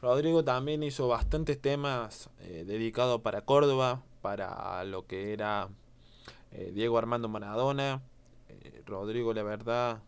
Rodrigo 0.00 0.44
también 0.44 0.82
hizo 0.82 1.08
bastantes 1.08 1.60
temas 1.60 2.30
eh, 2.40 2.64
dedicados 2.66 3.20
para 3.20 3.42
Córdoba, 3.42 4.00
para 4.22 4.82
lo 4.84 5.06
que 5.06 5.34
era 5.34 5.68
eh, 6.52 6.72
Diego 6.74 6.96
Armando 6.96 7.28
Maradona. 7.28 8.00
Eh, 8.48 8.82
Rodrigo, 8.86 9.34
la 9.34 9.42
verdad, 9.42 10.00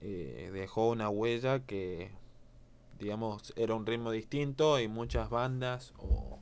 eh, 0.00 0.50
dejó 0.52 0.90
una 0.90 1.08
huella 1.08 1.60
que, 1.60 2.10
digamos, 2.98 3.52
era 3.56 3.74
un 3.74 3.86
ritmo 3.86 4.10
distinto 4.10 4.80
y 4.80 4.88
muchas 4.88 5.30
bandas 5.30 5.92
o 5.98 6.38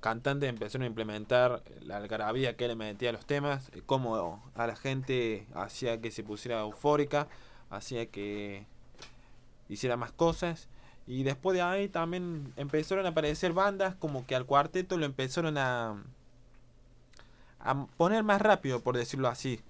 cantantes 0.00 0.48
empezaron 0.48 0.82
a 0.82 0.86
implementar 0.88 1.62
la 1.80 1.96
algarabía 1.96 2.56
que 2.56 2.66
le 2.68 2.74
metía 2.74 3.10
a 3.10 3.12
los 3.12 3.24
temas, 3.24 3.70
eh, 3.72 3.82
como 3.86 4.42
a 4.54 4.66
la 4.66 4.76
gente 4.76 5.46
hacía 5.54 6.00
que 6.00 6.10
se 6.10 6.24
pusiera 6.24 6.60
eufórica, 6.60 7.28
hacía 7.70 8.06
que 8.06 8.66
hiciera 9.68 9.96
más 9.96 10.12
cosas. 10.12 10.68
Y 11.06 11.22
después 11.22 11.54
de 11.54 11.62
ahí 11.62 11.88
también 11.88 12.52
empezaron 12.56 13.06
a 13.06 13.10
aparecer 13.10 13.52
bandas 13.52 13.94
como 13.94 14.26
que 14.26 14.34
al 14.34 14.46
cuarteto 14.46 14.96
lo 14.96 15.06
empezaron 15.06 15.56
a, 15.58 16.02
a 17.60 17.86
poner 17.96 18.22
más 18.24 18.42
rápido, 18.42 18.80
por 18.80 18.96
decirlo 18.96 19.28
así. 19.28 19.60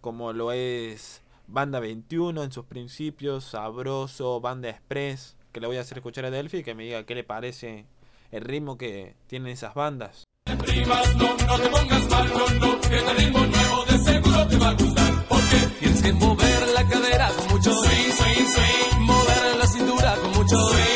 Como 0.00 0.32
lo 0.32 0.52
es 0.52 1.22
Banda 1.46 1.80
21 1.80 2.42
en 2.42 2.52
sus 2.52 2.64
principios, 2.64 3.44
Sabroso, 3.44 4.40
Banda 4.40 4.68
Express. 4.68 5.36
Que 5.52 5.60
le 5.60 5.66
voy 5.66 5.76
a 5.76 5.82
hacer 5.82 5.98
escuchar 5.98 6.24
a 6.24 6.30
Delphi 6.30 6.58
y 6.58 6.62
que 6.62 6.74
me 6.74 6.84
diga 6.84 7.04
qué 7.04 7.14
le 7.14 7.24
parece 7.24 7.86
el 8.30 8.42
ritmo 8.42 8.78
que 8.78 9.14
tienen 9.26 9.52
esas 9.52 9.74
bandas. 9.74 10.24
primas, 10.44 11.16
no, 11.16 11.36
no 11.36 11.58
te 11.58 11.68
pongas 11.68 12.08
mal, 12.08 12.28
no, 12.28 12.66
no, 12.66 12.80
que 12.80 12.96
este 12.96 13.14
ritmo 13.14 13.38
nuevo 13.46 13.84
de 13.84 13.98
seguro 13.98 14.48
te 14.48 14.56
va 14.56 14.68
a 14.68 14.74
gustar. 14.74 15.26
Porque 15.28 15.56
tienes 15.78 16.02
que 16.02 16.12
mover 16.12 16.68
la 16.74 16.88
cadera 16.88 17.30
con 17.36 17.48
mucho 17.48 17.72
swing, 17.74 18.12
swing, 18.12 18.46
swing, 18.46 19.00
mover 19.00 19.56
la 19.58 19.66
cintura 19.66 20.16
con 20.16 20.30
mucho 20.32 20.56
swing. 20.56 20.91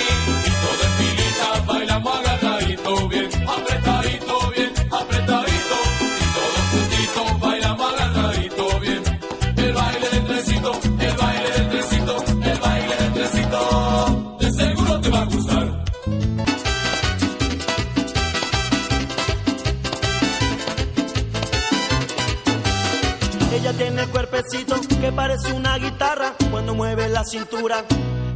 Cintura. 27.27 27.85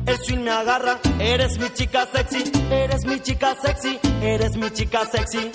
El 0.06 0.16
swing 0.18 0.40
me 0.40 0.50
agarra, 0.50 0.98
eres 1.18 1.58
mi 1.58 1.70
chica 1.70 2.06
sexy, 2.12 2.50
eres 2.70 3.04
mi 3.04 3.20
chica 3.20 3.56
sexy, 3.62 3.98
eres 4.22 4.56
mi 4.56 4.70
chica 4.70 5.04
sexy. 5.06 5.50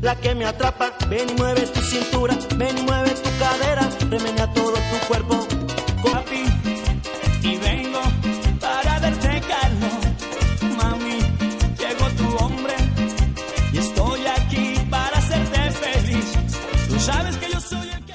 La 0.00 0.14
que 0.16 0.34
me 0.34 0.44
atrapa, 0.44 0.92
ven 1.08 1.30
y 1.30 1.34
mueve 1.34 1.62
tu 1.66 1.80
cintura, 1.80 2.36
ven 2.56 2.78
y 2.78 2.82
mueve 2.82 3.10
tu 3.10 3.30
cadera, 3.38 3.88
remenea 4.08 4.52
todo 4.52 4.72
tu 4.74 5.06
cuerpo. 5.08 5.46
Y 7.42 7.56
vengo 7.56 8.00
para 8.60 8.98
verte 9.00 9.40
calmo. 9.48 10.00
Mami, 10.76 11.18
llegó 11.78 12.08
tu 12.16 12.44
hombre 12.44 12.74
y 13.72 13.78
estoy 13.78 14.20
aquí 14.26 14.74
para 14.90 15.16
hacerte 15.18 15.70
feliz. 15.70 16.32
Tú 16.88 17.00
sabes 17.00 17.36
que 17.38 17.50
yo 17.50 17.60
soy 17.60 17.88
el 17.88 18.04
que... 18.04 18.14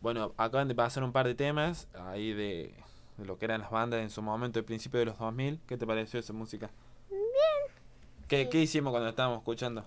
Bueno, 0.00 0.32
acaban 0.36 0.68
de 0.68 0.74
pasar 0.74 1.02
un 1.04 1.12
par 1.12 1.26
de 1.26 1.34
temas 1.34 1.88
ahí 1.94 2.32
de 2.32 2.74
de 3.18 3.26
lo 3.26 3.36
que 3.36 3.44
eran 3.44 3.60
las 3.60 3.70
bandas 3.70 4.00
en 4.00 4.10
su 4.10 4.22
momento, 4.22 4.58
el 4.58 4.64
principio 4.64 5.00
de 5.00 5.06
los 5.06 5.18
2000. 5.18 5.60
¿Qué 5.66 5.76
te 5.76 5.86
pareció 5.86 6.18
esa 6.18 6.32
música? 6.32 6.70
Bien. 7.10 7.20
¿Qué, 8.28 8.48
qué 8.48 8.62
hicimos 8.62 8.92
cuando 8.92 9.08
estábamos 9.08 9.38
escuchando? 9.38 9.84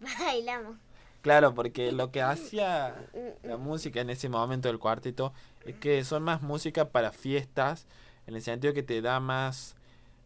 Bailamos. 0.18 0.76
Claro, 1.22 1.54
porque 1.54 1.92
lo 1.92 2.10
que 2.10 2.22
hacía 2.22 2.94
la 3.42 3.58
música 3.58 4.00
en 4.00 4.08
ese 4.08 4.30
momento 4.30 4.68
del 4.68 4.78
cuarteto 4.78 5.34
es 5.66 5.76
que 5.76 6.02
son 6.02 6.22
más 6.22 6.40
música 6.40 6.88
para 6.88 7.12
fiestas, 7.12 7.86
en 8.26 8.36
el 8.36 8.42
sentido 8.42 8.72
que 8.72 8.82
te 8.82 9.02
da 9.02 9.20
más 9.20 9.76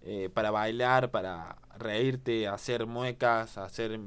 eh, 0.05 0.31
para 0.33 0.53
bailar, 0.53 1.11
para 1.11 1.57
reírte, 1.79 2.47
hacer 2.47 2.87
muecas, 2.87 3.59
hacer 3.59 3.99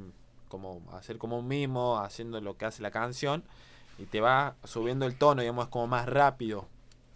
como 0.48 0.82
hacer 0.94 1.18
como 1.18 1.40
un 1.40 1.48
mimo, 1.48 1.98
haciendo 1.98 2.40
lo 2.40 2.56
que 2.56 2.66
hace 2.66 2.82
la 2.82 2.92
canción 2.92 3.44
y 3.98 4.06
te 4.06 4.22
va 4.22 4.56
subiendo 4.64 5.06
el 5.06 5.18
tono, 5.18 5.42
digamos, 5.42 5.68
como 5.68 5.88
más 5.88 6.06
rápido. 6.08 6.68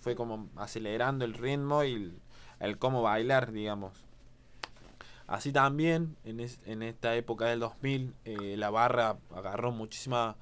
Fue 0.02 0.16
como 0.16 0.50
acelerando 0.58 1.24
el 1.26 1.34
ritmo 1.34 1.84
y 1.84 2.14
el, 2.60 2.78
cómo 2.78 3.02
bailar, 3.02 3.52
digamos. 3.52 3.94
Así 5.28 5.52
también, 5.54 6.18
en, 6.26 6.40
es- 6.42 6.60
en 6.66 6.82
esta 6.84 7.16
época 7.16 7.46
del 7.46 7.60
2000, 7.62 8.14
eh, 8.26 8.56
la 8.58 8.70
barra 8.70 9.18
agarró 9.34 9.72
muchísima 9.72 10.36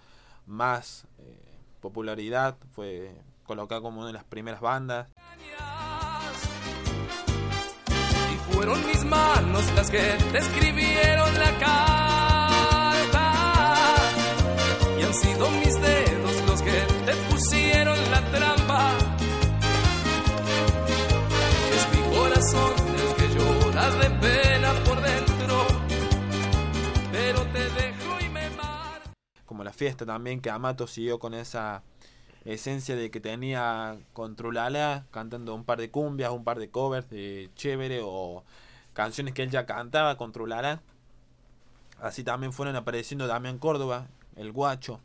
más 0.48 1.06
eh, 1.20 1.52
popularidad, 1.82 2.58
fue 2.72 3.14
colocada 3.46 3.82
como 3.82 4.00
una 4.00 4.08
de 4.08 4.14
las 4.14 4.24
primeras 4.24 4.62
bandas. 4.62 5.08
Y 8.32 8.54
fueron 8.54 8.84
mis 8.88 9.04
manos 9.06 9.64
las 9.76 9.92
que 9.92 10.18
te 10.32 10.38
escribieron 10.40 11.34
la 11.38 11.60
carta. 11.60 13.34
Y 15.00 15.04
han 15.04 15.14
sido 15.14 15.50
mis 15.52 15.80
dedos 15.80 16.42
los 16.48 16.62
que 16.62 16.82
te 17.06 17.14
pusieron 17.30 17.98
la 18.12 18.22
trampa. 18.32 18.98
La 29.64 29.74
fiesta 29.74 30.06
también, 30.06 30.42
que 30.42 30.50
Amato 30.50 30.88
siguió 30.88 31.20
con 31.20 31.34
esa 31.34 31.84
esencia 32.46 32.96
de 32.96 33.12
que 33.12 33.20
tenía 33.20 33.98
Controlala 34.14 35.06
cantando 35.12 35.54
un 35.54 35.66
par 35.66 35.80
de 35.80 35.92
cumbias, 35.92 36.32
un 36.32 36.44
par 36.44 36.60
de 36.60 36.70
covers 36.70 37.10
de 37.10 37.50
Chévere 37.56 38.00
o 38.04 38.44
canciones 38.94 39.34
que 39.34 39.44
él 39.44 39.50
ya 39.50 39.66
cantaba, 39.66 40.18
Controlala. 40.18 40.82
Así 42.02 42.24
también 42.24 42.54
fueron 42.54 42.76
apareciendo 42.76 43.28
Damián 43.28 43.58
Córdoba, 43.60 44.08
el 44.36 44.52
guacho, 44.52 45.02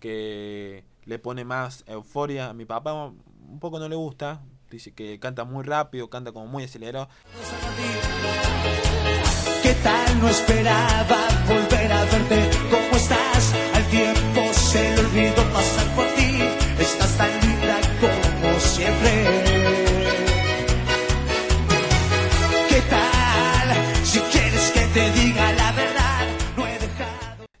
que 0.00 0.84
le 1.04 1.18
pone 1.18 1.44
más 1.44 1.84
euforia. 1.86 2.50
A 2.50 2.54
mi 2.54 2.64
papá 2.64 2.92
un 2.94 3.58
poco 3.60 3.78
no 3.78 3.88
le 3.88 3.94
gusta, 3.94 4.40
dice 4.70 4.92
que 4.92 5.20
canta 5.20 5.44
muy 5.44 5.62
rápido, 5.62 6.10
canta 6.10 6.32
como 6.32 6.46
muy 6.46 6.64
acelerado. 6.64 7.08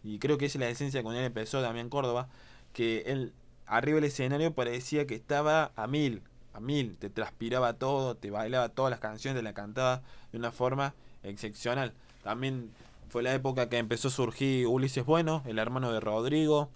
Y 0.02 0.18
creo 0.18 0.38
que 0.38 0.46
esa 0.46 0.58
es 0.58 0.60
la 0.60 0.68
esencia 0.68 1.02
con 1.02 1.14
él 1.14 1.24
empezó 1.24 1.60
Damián 1.60 1.88
Córdoba, 1.88 2.28
que 2.72 3.04
él 3.06 3.32
arriba 3.66 3.96
del 3.96 4.04
escenario 4.04 4.52
parecía 4.52 5.06
que 5.06 5.14
estaba 5.14 5.72
a 5.76 5.86
mil, 5.86 6.22
a 6.52 6.60
mil, 6.60 6.96
te 6.98 7.08
transpiraba 7.10 7.74
todo, 7.74 8.16
te 8.16 8.30
bailaba 8.30 8.68
todas 8.70 8.90
las 8.90 9.00
canciones, 9.00 9.38
te 9.38 9.44
la 9.44 9.54
cantaba 9.54 10.02
de 10.32 10.38
una 10.38 10.52
forma 10.52 10.94
excepcional. 11.22 11.92
También 12.22 12.70
fue 13.12 13.22
la 13.22 13.34
época 13.34 13.68
que 13.68 13.76
empezó 13.76 14.08
a 14.08 14.10
surgir 14.10 14.66
Ulises 14.66 15.04
Bueno, 15.04 15.42
el 15.44 15.58
hermano 15.58 15.92
de 15.92 16.00
Rodrigo, 16.00 16.70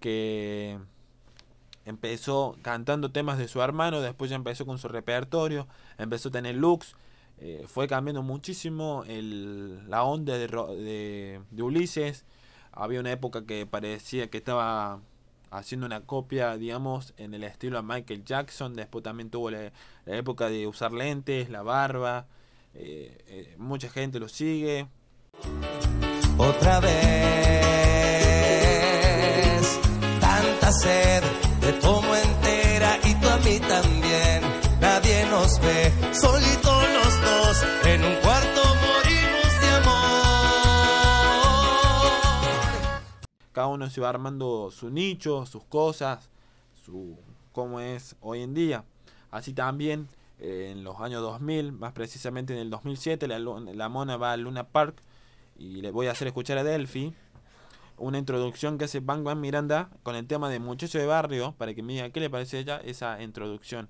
que 0.00 0.76
empezó 1.84 2.56
cantando 2.62 3.12
temas 3.12 3.38
de 3.38 3.46
su 3.46 3.62
hermano, 3.62 4.00
después 4.00 4.28
ya 4.28 4.34
empezó 4.34 4.66
con 4.66 4.78
su 4.78 4.88
repertorio, 4.88 5.68
empezó 5.98 6.30
a 6.30 6.32
tener 6.32 6.56
looks, 6.56 6.96
eh, 7.38 7.64
fue 7.68 7.86
cambiando 7.86 8.24
muchísimo 8.24 9.04
el, 9.06 9.88
la 9.88 10.02
onda 10.02 10.36
de, 10.36 10.48
de, 11.48 11.62
Ulises. 11.62 12.24
Había 12.72 12.98
una 12.98 13.12
época 13.12 13.46
que 13.46 13.66
parecía 13.66 14.28
que 14.28 14.38
estaba 14.38 14.98
haciendo 15.52 15.86
una 15.86 16.00
copia, 16.00 16.56
digamos, 16.56 17.14
en 17.18 17.34
el 17.34 17.44
estilo 17.44 17.78
a 17.78 17.82
Michael 17.82 18.24
Jackson. 18.24 18.74
Después 18.74 19.04
también 19.04 19.30
tuvo 19.30 19.52
la, 19.52 19.70
la 20.06 20.16
época 20.16 20.48
de 20.48 20.66
usar 20.66 20.90
lentes, 20.90 21.50
la 21.50 21.62
barba. 21.62 22.26
eh, 22.74 23.16
eh, 23.28 23.54
mucha 23.58 23.88
gente 23.88 24.18
lo 24.18 24.28
sigue. 24.28 24.88
Otra 26.38 26.80
vez. 26.80 26.96
Tanta 30.20 30.72
sed 30.72 31.22
te 31.60 31.72
tomo 31.74 32.14
entera 32.14 32.98
y 33.04 33.14
tú 33.14 33.28
a 33.28 33.36
mí 33.38 33.58
también. 33.60 34.42
Nadie 34.80 35.26
nos 35.26 35.58
ve, 35.60 35.92
solitos 36.12 36.82
los 36.94 37.20
dos, 37.22 37.64
en 37.84 38.04
un 38.04 38.14
cuarto 38.16 38.62
morimos 38.62 39.60
de 39.60 39.68
amor. 39.68 40.16
Cada 43.52 43.66
uno 43.68 43.88
se 43.90 44.00
va 44.00 44.10
armando 44.10 44.70
su 44.70 44.90
nicho, 44.90 45.46
sus 45.46 45.64
cosas, 45.64 46.28
su 46.84 47.16
cómo 47.52 47.80
es 47.80 48.16
hoy 48.20 48.42
en 48.42 48.54
día. 48.54 48.84
Así 49.30 49.54
también 49.54 50.08
eh, 50.38 50.72
en 50.72 50.84
los 50.84 51.00
años 51.00 51.22
2000, 51.22 51.72
más 51.72 51.92
precisamente 51.92 52.52
en 52.52 52.58
el 52.58 52.68
2007, 52.70 53.26
la, 53.26 53.38
la 53.38 53.88
mona 53.88 54.18
va 54.18 54.32
a 54.32 54.36
Luna 54.36 54.64
Park 54.68 55.02
y 55.58 55.80
le 55.80 55.90
voy 55.90 56.06
a 56.06 56.12
hacer 56.12 56.28
escuchar 56.28 56.58
a 56.58 56.64
Delphi 56.64 57.14
una 57.98 58.18
introducción 58.18 58.78
que 58.78 58.84
hace 58.84 59.00
Bang 59.00 59.22
Bang 59.22 59.38
Miranda 59.38 59.90
con 60.02 60.16
el 60.16 60.26
tema 60.26 60.50
de 60.50 60.58
Muchacho 60.58 60.98
de 60.98 61.06
Barrio 61.06 61.54
para 61.56 61.74
que 61.74 61.82
me 61.82 61.94
diga 61.94 62.10
qué 62.10 62.20
le 62.20 62.30
parece 62.30 62.58
a 62.58 62.60
ella 62.60 62.80
esa 62.84 63.22
introducción. 63.22 63.88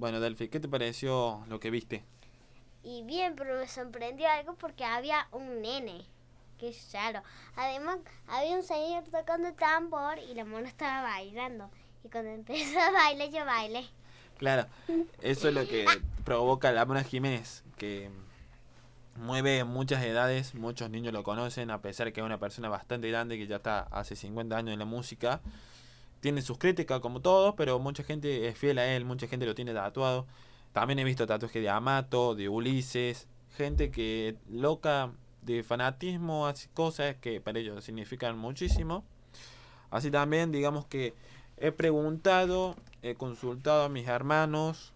Bueno, 0.00 0.18
Delphi, 0.18 0.48
¿qué 0.48 0.60
te 0.60 0.66
pareció 0.66 1.44
lo 1.50 1.60
que 1.60 1.70
viste? 1.70 2.02
y 2.82 3.02
bien, 3.02 3.34
pero 3.36 3.58
me 3.58 3.68
sorprendió 3.68 4.26
algo 4.30 4.54
porque 4.54 4.82
había 4.82 5.28
un 5.30 5.60
nene. 5.60 6.06
Qué 6.58 6.74
raro. 6.94 7.22
Además, 7.54 7.98
había 8.26 8.56
un 8.56 8.62
señor 8.62 9.04
tocando 9.12 9.52
tambor 9.52 10.18
y 10.18 10.32
la 10.32 10.46
mona 10.46 10.68
estaba 10.68 11.02
bailando. 11.02 11.70
Y 12.02 12.08
cuando 12.08 12.30
empezó 12.34 12.80
a 12.80 12.90
bailar, 12.90 13.28
yo 13.28 13.44
bailé. 13.44 13.84
Claro, 14.38 14.66
eso 15.20 15.48
es 15.48 15.54
lo 15.54 15.68
que 15.68 15.84
provoca 16.24 16.72
la 16.72 16.86
Mona 16.86 17.04
Jiménez, 17.04 17.62
que 17.76 18.10
mueve 19.16 19.64
muchas 19.64 20.02
edades, 20.02 20.54
muchos 20.54 20.88
niños 20.88 21.12
lo 21.12 21.24
conocen, 21.24 21.70
a 21.70 21.82
pesar 21.82 22.10
que 22.14 22.20
es 22.20 22.24
una 22.24 22.40
persona 22.40 22.70
bastante 22.70 23.10
grande 23.10 23.36
que 23.36 23.46
ya 23.46 23.56
está 23.56 23.80
hace 23.90 24.16
50 24.16 24.56
años 24.56 24.72
en 24.72 24.78
la 24.78 24.86
música. 24.86 25.42
Tiene 26.20 26.42
sus 26.42 26.58
críticas 26.58 27.00
como 27.00 27.20
todos, 27.20 27.54
pero 27.56 27.78
mucha 27.78 28.04
gente 28.04 28.46
es 28.48 28.58
fiel 28.58 28.78
a 28.78 28.94
él, 28.94 29.04
mucha 29.04 29.26
gente 29.26 29.46
lo 29.46 29.54
tiene 29.54 29.72
tatuado. 29.72 30.26
También 30.72 30.98
he 30.98 31.04
visto 31.04 31.26
tatuajes 31.26 31.62
de 31.62 31.68
Amato, 31.68 32.34
de 32.34 32.48
Ulises, 32.48 33.26
gente 33.56 33.90
que 33.90 34.36
loca 34.48 35.12
de 35.42 35.62
fanatismo, 35.62 36.46
hace 36.46 36.68
cosas 36.74 37.16
que 37.16 37.40
para 37.40 37.58
ellos 37.58 37.82
significan 37.82 38.38
muchísimo. 38.38 39.04
Así 39.90 40.10
también, 40.10 40.52
digamos 40.52 40.86
que 40.86 41.14
he 41.56 41.72
preguntado, 41.72 42.76
he 43.02 43.14
consultado 43.14 43.84
a 43.84 43.88
mis 43.88 44.06
hermanos, 44.06 44.92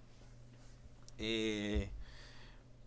eh, 1.19 1.89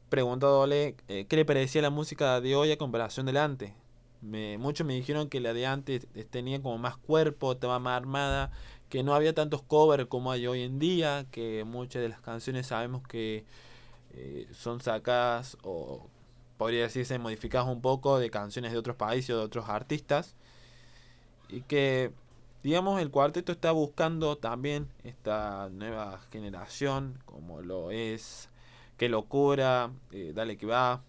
preguntándole 0.10 0.96
eh, 1.08 1.26
qué 1.28 1.36
le 1.36 1.46
parecía 1.46 1.82
la 1.82 1.90
música 1.90 2.40
de 2.40 2.56
hoy 2.56 2.72
a 2.72 2.78
comparación 2.78 3.26
de 3.26 3.34
la 3.34 3.44
antes. 3.44 3.74
Me, 4.22 4.58
muchos 4.58 4.86
me 4.86 4.96
dijeron 4.96 5.30
que 5.30 5.40
la 5.40 5.54
de 5.54 5.66
antes 5.68 6.08
tenía 6.30 6.62
como 6.62 6.78
más 6.78 6.98
cuerpo, 6.98 7.54
estaba 7.54 7.80
más 7.80 7.98
armada, 7.98 8.52
que 8.90 9.04
no 9.04 9.14
había 9.14 9.34
tantos 9.34 9.62
covers 9.62 10.06
como 10.06 10.32
hay 10.32 10.48
hoy 10.48 10.64
en 10.64 10.80
día, 10.80 11.26
que 11.32 11.64
muchas 11.64 12.02
de 12.02 12.10
las 12.10 12.22
canciones 12.22 12.68
sabemos 12.68 13.04
que 13.08 13.46
eh, 14.14 14.48
son 14.54 14.82
sacadas 14.82 15.58
o 15.64 16.08
podría 16.58 16.84
decirse 16.84 17.20
modificadas 17.20 17.68
un 17.68 17.82
poco 17.82 18.20
de 18.20 18.30
canciones 18.32 18.72
de 18.72 18.78
otros 18.78 18.96
países 18.96 19.32
o 19.32 19.38
de 19.38 19.44
otros 19.46 19.70
artistas. 19.70 20.36
Y 21.50 21.62
que, 21.62 22.12
digamos, 22.64 23.02
el 23.02 23.12
cuarteto 23.12 23.52
está 23.52 23.72
buscando 23.72 24.38
también 24.38 24.88
esta 25.04 25.70
nueva 25.72 26.20
generación, 26.32 27.20
como 27.26 27.62
lo 27.62 27.92
es 27.92 28.50
Qué 28.98 29.10
locura, 29.10 29.92
eh, 30.12 30.32
Dale 30.36 30.58
que 30.58 30.66
va. 30.66 31.04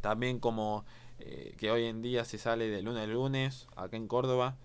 También 0.00 0.38
como 0.38 0.84
eh, 1.18 1.54
que 1.58 1.70
hoy 1.70 1.84
en 1.84 2.02
día 2.02 2.24
se 2.24 2.38
sale 2.38 2.68
de 2.68 2.82
lunes 2.82 3.04
a 3.04 3.06
lunes, 3.06 3.68
acá 3.76 3.96
en 3.96 4.08
Córdoba. 4.08 4.56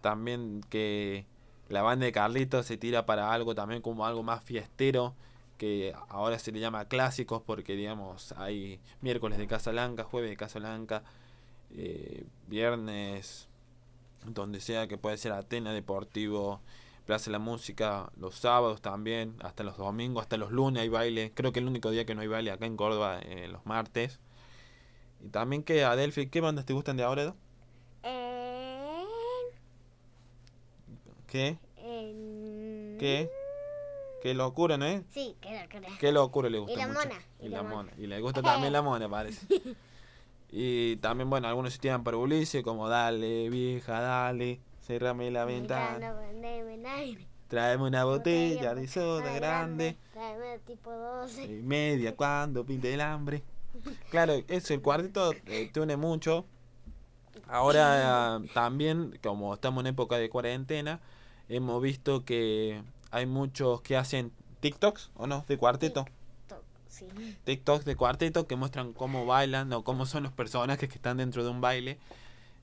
También 0.00 0.62
que 0.68 1.26
la 1.68 1.82
banda 1.82 2.06
de 2.06 2.12
Carlitos 2.12 2.66
se 2.66 2.76
tira 2.76 3.06
para 3.06 3.32
algo 3.32 3.54
también 3.54 3.82
como 3.82 4.06
algo 4.06 4.22
más 4.22 4.42
fiestero 4.42 5.14
que 5.62 5.94
ahora 6.08 6.40
se 6.40 6.50
le 6.50 6.58
llama 6.58 6.86
clásicos 6.86 7.40
porque 7.40 7.76
digamos 7.76 8.32
hay 8.32 8.80
miércoles 9.00 9.38
de 9.38 9.46
Casa 9.46 9.70
Blanca, 9.70 10.02
jueves 10.02 10.28
de 10.28 10.36
Casa 10.36 10.58
Blanca, 10.58 11.04
eh, 11.70 12.24
viernes 12.48 13.48
donde 14.26 14.60
sea 14.60 14.88
que 14.88 14.98
puede 14.98 15.16
ser 15.18 15.30
Atena 15.30 15.72
Deportivo, 15.72 16.60
Plaza 17.06 17.26
de 17.26 17.32
la 17.32 17.38
Música, 17.38 18.10
los 18.16 18.34
sábados 18.36 18.82
también, 18.82 19.36
hasta 19.40 19.62
los 19.62 19.76
domingos, 19.76 20.22
hasta 20.22 20.36
los 20.36 20.50
lunes 20.50 20.82
hay 20.82 20.88
baile, 20.88 21.32
creo 21.32 21.52
que 21.52 21.60
el 21.60 21.68
único 21.68 21.90
día 21.90 22.04
que 22.04 22.16
no 22.16 22.22
hay 22.22 22.28
baile 22.28 22.50
acá 22.50 22.66
en 22.66 22.76
Córdoba 22.76 23.20
eh, 23.20 23.48
los 23.48 23.64
martes. 23.64 24.20
Y 25.24 25.28
también 25.28 25.62
que 25.62 25.84
Adelphi, 25.84 26.28
¿qué 26.28 26.40
bandas 26.40 26.64
te 26.66 26.72
gustan 26.72 26.96
de 26.96 27.04
ahora? 27.04 27.34
Eh, 28.02 29.04
¿Qué? 31.26 31.58
¿Qué? 32.98 33.30
Qué 34.22 34.34
locura, 34.34 34.76
¿no 34.76 34.84
es? 34.86 35.02
Sí, 35.10 35.36
qué 35.40 35.60
locura. 35.60 35.88
Qué 35.98 36.12
locura 36.12 36.48
le 36.48 36.58
gusta 36.58 36.72
Y 36.72 36.76
la 36.76 36.86
mucho. 36.86 37.00
mona, 37.00 37.22
Y, 37.40 37.48
la 37.48 37.62
mona. 37.62 37.92
Y 37.98 38.06
le 38.06 38.20
gusta 38.20 38.42
también 38.42 38.72
la 38.72 38.82
mona, 38.82 39.08
parece. 39.08 39.46
y 40.52 40.96
también, 40.96 41.28
bueno, 41.30 41.48
algunos 41.48 41.72
se 41.72 41.78
tiran 41.80 42.04
para 42.04 42.16
Ulises, 42.16 42.62
como 42.62 42.88
dale, 42.88 43.48
vieja, 43.50 44.00
dale, 44.00 44.60
cerrame 44.80 45.30
la 45.30 45.44
ventana, 45.44 46.14
tráeme 47.48 47.84
una 47.84 48.04
botella 48.04 48.74
de 48.74 48.86
soda 48.86 49.32
grande, 49.34 49.96
Tráeme 50.12 50.58
tipo 50.60 50.90
12. 50.92 51.44
y 51.44 51.62
media 51.62 52.14
cuando 52.14 52.64
pinte 52.64 52.92
el 52.94 53.00
hambre. 53.00 53.42
Claro, 54.12 54.34
eso, 54.48 54.74
el 54.74 54.82
cuarteto 54.82 55.32
eh, 55.46 55.70
te 55.72 55.80
une 55.80 55.96
mucho. 55.96 56.44
Ahora 57.48 58.42
también, 58.52 59.18
como 59.22 59.54
estamos 59.54 59.80
en 59.80 59.86
época 59.86 60.18
de 60.18 60.28
cuarentena, 60.28 61.00
hemos 61.48 61.80
visto 61.80 62.22
que 62.22 62.82
hay 63.10 63.24
muchos 63.24 63.80
que 63.80 63.96
hacen 63.96 64.30
TikToks, 64.60 65.12
¿o 65.14 65.26
no? 65.26 65.46
De 65.48 65.56
cuarteto. 65.56 66.04
Sí. 66.88 67.06
TikToks 67.44 67.86
de 67.86 67.96
cuarteto 67.96 68.46
que 68.46 68.54
muestran 68.54 68.92
cómo 68.92 69.24
bailan 69.24 69.72
o 69.72 69.82
cómo 69.82 70.04
son 70.04 70.24
los 70.24 70.32
personajes 70.32 70.90
que 70.90 70.96
están 70.96 71.16
dentro 71.16 71.42
de 71.42 71.48
un 71.48 71.62
baile. 71.62 71.98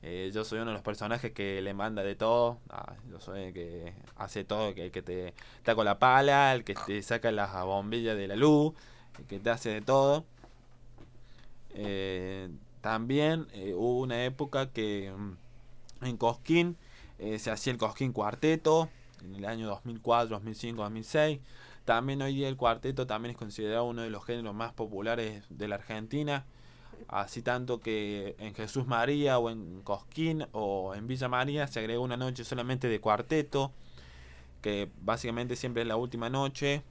Eh, 0.03 0.29
yo 0.31 0.45
soy 0.45 0.59
uno 0.59 0.67
de 0.67 0.73
los 0.75 0.83
personajes 0.83 1.31
que 1.31 1.63
le 1.63 1.73
manda 1.73 2.03
de 2.03 2.13
todo. 2.13 2.59
Ah, 2.69 2.93
yo 3.09 3.19
soy 3.19 3.45
el 3.45 3.53
que 3.55 3.93
hace 4.17 4.43
todo, 4.43 4.75
que, 4.75 4.85
el 4.85 4.91
que 4.91 5.01
te 5.01 5.33
está 5.57 5.73
con 5.73 5.85
la 5.85 5.97
pala, 5.97 6.53
el 6.53 6.63
que 6.63 6.75
te 6.75 7.01
saca 7.01 7.31
las 7.31 7.51
bombillas 7.65 8.15
de 8.15 8.27
la 8.27 8.35
luz, 8.35 8.75
el 9.17 9.25
que 9.25 9.39
te 9.39 9.49
hace 9.49 9.69
de 9.69 9.81
todo. 9.81 10.25
Eh, 11.73 12.49
también 12.82 13.47
eh, 13.53 13.73
hubo 13.75 13.99
una 13.99 14.23
época 14.25 14.71
que 14.71 15.13
mm, 15.15 16.05
en 16.05 16.17
Cosquín 16.17 16.77
eh, 17.17 17.39
se 17.39 17.51
hacía 17.51 17.71
el 17.73 17.79
Cosquín 17.79 18.13
Cuarteto 18.13 18.89
en 19.23 19.36
el 19.36 19.45
año 19.45 19.67
2004, 19.67 20.29
2005, 20.29 20.82
2006. 20.82 21.39
También 21.86 22.21
hoy 22.21 22.36
día 22.36 22.47
el 22.47 22.55
cuarteto 22.55 23.08
también 23.08 23.32
es 23.32 23.38
considerado 23.38 23.86
uno 23.86 24.03
de 24.03 24.10
los 24.10 24.23
géneros 24.23 24.53
más 24.53 24.73
populares 24.73 25.43
de 25.49 25.67
la 25.67 25.75
Argentina. 25.75 26.45
Así 27.08 27.41
tanto 27.41 27.79
que 27.79 28.36
en 28.39 28.53
Jesús 28.53 28.86
María 28.86 29.39
o 29.39 29.49
en 29.49 29.82
Cosquín 29.82 30.45
o 30.51 30.93
en 30.93 31.08
Villa 31.08 31.27
María 31.27 31.67
se 31.67 31.79
agregó 31.79 32.03
una 32.03 32.17
noche 32.17 32.43
solamente 32.43 32.88
de 32.88 32.99
cuarteto, 32.99 33.71
que 34.62 34.89
básicamente 35.01 35.55
siempre 35.55 35.82
es 35.82 35.88
la 35.88 35.95
última 35.95 36.29
noche. 36.29 36.84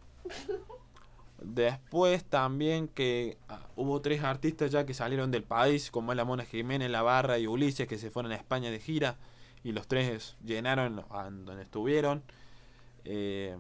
Después 1.40 2.24
también 2.24 2.88
que 2.88 3.38
ah, 3.48 3.61
hubo 3.77 4.01
tres 4.01 4.24
artistas 4.24 4.72
ya 4.72 4.85
que 4.85 4.94
salieron 4.94 5.31
del 5.31 5.44
país, 5.44 5.90
como 5.90 6.12
es 6.12 6.16
la 6.16 6.24
Mona 6.24 6.44
Jiménez, 6.44 6.90
La 6.90 7.03
Barra 7.03 7.38
y 7.38 7.46
Ulises, 7.46 7.87
que 7.87 7.98
se 7.98 8.11
fueron 8.11 8.33
a 8.33 8.37
España 8.37 8.70
de 8.70 8.81
gira 8.81 9.16
y 9.62 9.72
los 9.72 9.87
tres 9.87 10.37
llenaron 10.44 11.05
donde 11.44 11.62
estuvieron. 11.62 12.22
Eh, 13.05 13.57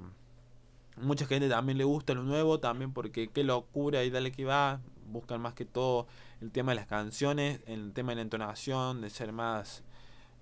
mucha 0.96 1.26
gente 1.26 1.48
también 1.48 1.78
le 1.78 1.84
gusta 1.84 2.14
lo 2.14 2.22
nuevo, 2.22 2.58
también 2.60 2.92
porque 2.92 3.28
qué 3.28 3.44
locura 3.44 4.04
y 4.04 4.10
dale 4.10 4.32
que 4.32 4.44
va. 4.44 4.80
Buscan 5.06 5.40
más 5.40 5.54
que 5.54 5.64
todo 5.64 6.06
el 6.40 6.50
tema 6.50 6.72
de 6.72 6.76
las 6.76 6.86
canciones, 6.86 7.60
el 7.66 7.92
tema 7.92 8.12
de 8.12 8.16
la 8.16 8.22
entonación, 8.22 9.00
de 9.00 9.10
ser 9.10 9.32
más 9.32 9.82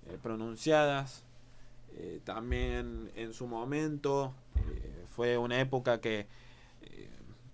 eh, 0.07 0.19
pronunciadas. 0.23 1.25
Eh, 1.99 2.21
también 2.25 3.11
en 3.15 3.33
su 3.33 3.47
momento 3.47 4.35
eh, 4.57 5.05
fue 5.09 5.39
una 5.39 5.61
época 5.61 6.01
que 6.01 6.27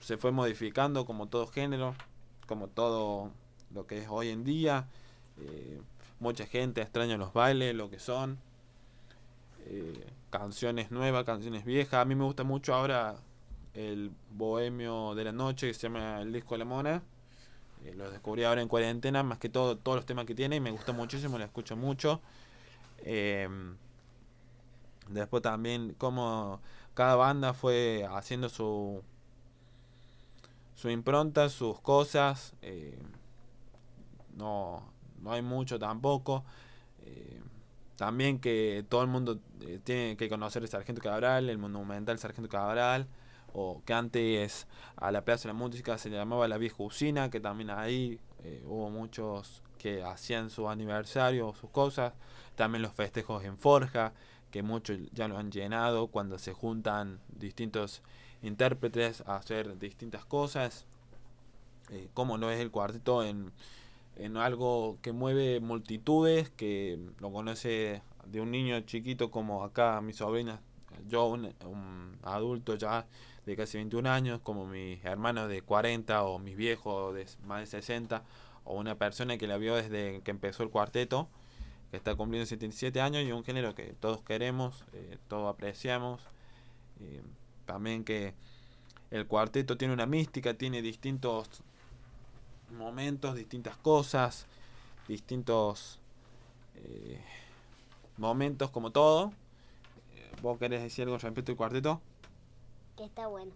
se 0.02 0.18
fue 0.18 0.32
modificando 0.32 1.06
como 1.06 1.28
todo 1.28 1.46
género, 1.46 1.94
como 2.46 2.68
todo 2.68 3.30
lo 3.72 3.86
que 3.86 3.98
es 3.98 4.08
hoy 4.10 4.28
en 4.28 4.44
día. 4.44 4.88
Eh, 5.38 5.80
mucha 6.20 6.46
gente 6.46 6.82
extraña 6.82 7.16
los 7.16 7.32
bailes, 7.32 7.74
lo 7.74 7.88
que 7.88 7.98
son. 7.98 8.38
Eh, 9.66 10.06
canciones 10.30 10.90
nuevas, 10.90 11.24
canciones 11.24 11.64
viejas. 11.64 11.94
A 12.00 12.04
mí 12.04 12.14
me 12.14 12.24
gusta 12.24 12.42
mucho 12.44 12.74
ahora 12.74 13.16
el 13.74 14.10
Bohemio 14.32 15.14
de 15.14 15.24
la 15.24 15.32
Noche, 15.32 15.68
que 15.68 15.74
se 15.74 15.82
llama 15.82 16.20
el 16.20 16.32
disco 16.32 16.54
de 16.54 16.58
la 16.58 16.64
Mona. 16.64 17.02
Eh, 17.84 17.94
lo 17.94 18.10
descubrí 18.10 18.44
ahora 18.44 18.60
en 18.60 18.68
cuarentena, 18.68 19.22
más 19.22 19.38
que 19.38 19.48
todo, 19.48 19.76
todos 19.78 19.96
los 19.96 20.06
temas 20.06 20.26
que 20.26 20.34
tiene, 20.34 20.56
y 20.56 20.60
me 20.60 20.70
gusta 20.70 20.92
muchísimo, 20.92 21.38
lo 21.38 21.44
escucho 21.44 21.76
mucho. 21.76 22.20
Eh, 22.98 23.48
después 25.08 25.42
también 25.42 25.94
como 25.94 26.60
cada 26.94 27.16
banda 27.16 27.54
fue 27.54 28.06
haciendo 28.10 28.48
su 28.48 29.02
su 30.74 30.90
impronta, 30.90 31.48
sus 31.48 31.80
cosas. 31.80 32.54
eh, 32.62 32.98
no, 34.36 34.82
no 35.20 35.32
hay 35.32 35.42
mucho 35.42 35.78
tampoco. 35.78 36.44
Eh, 37.04 37.40
también 37.96 38.38
que 38.40 38.84
todo 38.88 39.02
el 39.02 39.08
mundo 39.08 39.38
eh, 39.60 39.78
tiene 39.84 40.16
que 40.16 40.28
conocer 40.28 40.62
el 40.62 40.68
Sargento 40.68 41.02
Cabral, 41.02 41.50
el 41.50 41.58
monumental 41.58 42.18
Sargento 42.18 42.48
Cabral, 42.48 43.06
o 43.52 43.82
que 43.84 43.92
antes 43.92 44.66
a 44.96 45.12
la 45.12 45.24
Plaza 45.24 45.48
de 45.48 45.54
la 45.54 45.58
Música 45.58 45.98
se 45.98 46.10
llamaba 46.10 46.48
la 46.48 46.58
Vieja 46.58 46.76
Usina, 46.78 47.30
que 47.30 47.40
también 47.40 47.70
ahí 47.70 48.18
hubo 48.66 48.90
muchos 48.90 49.62
que 49.78 50.02
hacían 50.02 50.50
su 50.50 50.68
aniversario 50.68 51.48
o 51.48 51.54
sus 51.54 51.70
cosas. 51.70 52.14
También 52.56 52.82
los 52.82 52.92
festejos 52.92 53.44
en 53.44 53.58
Forja, 53.58 54.12
que 54.50 54.62
muchos 54.62 54.98
ya 55.12 55.28
lo 55.28 55.38
han 55.38 55.50
llenado 55.50 56.08
cuando 56.08 56.38
se 56.38 56.52
juntan 56.52 57.20
distintos 57.28 58.02
intérpretes 58.42 59.22
a 59.26 59.36
hacer 59.36 59.78
distintas 59.78 60.24
cosas. 60.24 60.86
Eh, 61.90 62.08
como 62.14 62.38
no 62.38 62.50
es 62.50 62.60
el 62.60 62.70
cuarteto 62.70 63.24
en, 63.24 63.52
en 64.16 64.36
algo 64.36 64.98
que 65.02 65.12
mueve 65.12 65.60
multitudes, 65.60 66.50
que 66.50 66.98
lo 67.20 67.32
conoce 67.32 68.02
de 68.26 68.40
un 68.40 68.50
niño 68.50 68.80
chiquito 68.80 69.30
como 69.30 69.64
acá 69.64 70.00
mi 70.00 70.12
sobrina, 70.12 70.60
yo 71.08 71.26
un, 71.26 71.52
un 71.66 72.18
adulto 72.22 72.76
ya 72.76 73.06
de 73.46 73.56
casi 73.56 73.78
21 73.78 74.08
años, 74.08 74.40
como 74.40 74.66
mis 74.66 75.04
hermanos 75.04 75.48
de 75.48 75.62
40 75.62 76.22
o 76.24 76.38
mis 76.38 76.56
viejos 76.56 77.14
de 77.14 77.26
más 77.46 77.60
de 77.60 77.66
60, 77.66 78.22
o 78.64 78.78
una 78.78 78.96
persona 78.96 79.36
que 79.36 79.46
la 79.46 79.56
vio 79.56 79.74
desde 79.74 80.20
que 80.22 80.30
empezó 80.30 80.62
el 80.62 80.70
cuarteto, 80.70 81.28
que 81.90 81.96
está 81.96 82.14
cumpliendo 82.14 82.46
77 82.46 83.00
años 83.00 83.24
y 83.24 83.32
un 83.32 83.44
género 83.44 83.74
que 83.74 83.94
todos 84.00 84.22
queremos, 84.22 84.84
eh, 84.92 85.18
todos 85.28 85.52
apreciamos. 85.52 86.22
Eh, 87.00 87.22
también 87.66 88.04
que 88.04 88.34
el 89.10 89.26
cuarteto 89.26 89.76
tiene 89.76 89.94
una 89.94 90.06
mística, 90.06 90.54
tiene 90.54 90.82
distintos 90.82 91.48
momentos, 92.76 93.34
distintas 93.34 93.76
cosas, 93.76 94.46
distintos 95.08 95.98
eh, 96.76 97.20
momentos 98.16 98.70
como 98.70 98.90
todo. 98.90 99.32
Eh, 100.14 100.30
¿Vos 100.42 100.58
querés 100.58 100.82
decir 100.82 101.04
algo 101.04 101.18
respecto 101.18 101.52
al 101.52 101.58
cuarteto? 101.58 102.00
Que 102.96 103.04
está 103.04 103.26
bueno. 103.26 103.52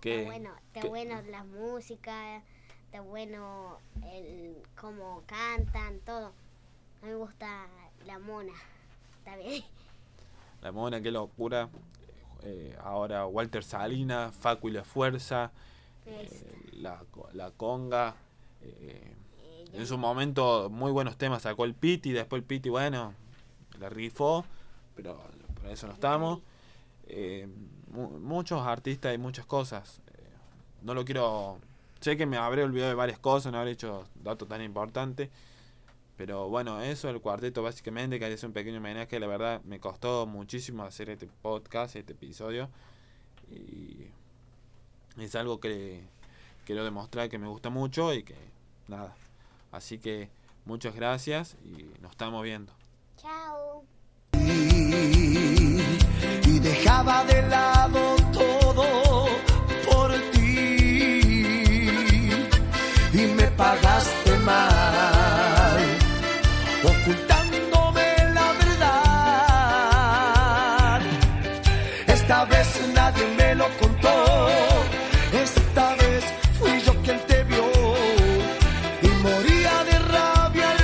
Que, 0.00 0.20
está 0.20 0.30
bueno, 0.30 0.54
está 0.68 0.80
que- 0.80 0.88
bueno 0.88 1.22
la 1.30 1.44
música, 1.44 2.42
está 2.86 3.00
bueno 3.00 3.78
el 4.02 4.56
cómo 4.80 5.22
cantan, 5.26 5.98
todo. 6.00 6.26
A 7.02 7.04
mí 7.06 7.10
me 7.10 7.16
gusta 7.16 7.66
la 8.06 8.18
mona. 8.18 8.52
Está 9.18 9.36
bien. 9.36 9.62
La 10.62 10.72
mona, 10.72 11.00
qué 11.00 11.10
locura. 11.10 11.68
Eh, 12.42 12.76
ahora 12.82 13.26
Walter 13.26 13.64
Salinas, 13.64 14.34
Facu 14.34 14.68
y 14.68 14.72
la 14.72 14.84
Fuerza, 14.84 15.50
gusta. 16.04 16.10
eh, 16.34 16.70
la, 16.74 17.02
la 17.32 17.50
Conga. 17.50 18.14
eh, 18.62 19.12
en 19.72 19.86
su 19.86 19.98
momento, 19.98 20.70
muy 20.70 20.90
buenos 20.92 21.16
temas 21.16 21.42
sacó 21.42 21.64
el 21.64 21.74
Piti. 21.74 22.12
Después 22.12 22.40
el 22.40 22.46
Piti, 22.46 22.68
bueno, 22.70 23.12
la 23.78 23.88
rifó, 23.88 24.44
pero 24.94 25.20
por 25.60 25.70
eso 25.70 25.86
no 25.86 25.92
estamos. 25.92 26.40
Mu- 27.92 28.18
muchos 28.20 28.66
artistas 28.66 29.14
y 29.14 29.18
muchas 29.18 29.44
cosas. 29.46 30.00
No 30.82 30.94
lo 30.94 31.04
quiero. 31.04 31.58
Sé 32.00 32.16
que 32.16 32.26
me 32.26 32.36
habré 32.36 32.62
olvidado 32.62 32.90
de 32.90 32.94
varias 32.94 33.18
cosas, 33.18 33.52
no 33.52 33.58
habré 33.58 33.72
hecho 33.72 34.04
datos 34.22 34.48
tan 34.48 34.62
importantes. 34.62 35.30
Pero 36.16 36.48
bueno, 36.48 36.80
eso, 36.80 37.10
el 37.10 37.20
cuarteto 37.20 37.62
básicamente, 37.62 38.18
que 38.18 38.32
es 38.32 38.42
un 38.42 38.52
pequeño 38.52 38.78
homenaje, 38.78 39.20
la 39.20 39.26
verdad 39.26 39.60
me 39.64 39.80
costó 39.80 40.26
muchísimo 40.26 40.82
hacer 40.84 41.10
este 41.10 41.28
podcast, 41.42 41.96
este 41.96 42.12
episodio. 42.14 42.70
Y 43.50 44.06
es 45.18 45.34
algo 45.34 45.60
que 45.60 46.02
quiero 46.64 46.84
demostrar 46.84 47.28
que 47.28 47.38
me 47.38 47.48
gusta 47.48 47.68
mucho 47.68 48.14
y 48.14 48.22
que 48.22 48.36
nada. 48.88 49.14
Así 49.72 49.98
que 49.98 50.30
muchas 50.64 50.94
gracias 50.94 51.56
y 51.64 51.84
nos 52.00 52.12
estamos 52.12 52.42
viendo. 52.42 52.72
Chao. 53.18 53.84
y 56.46 56.58
dejaba 56.60 57.24
de 57.24 57.42
lado 57.48 58.16
todo 58.32 59.26
por 59.90 60.12
ti 60.32 61.20
y 63.12 63.26
me 63.36 63.50
pagaste 63.52 63.85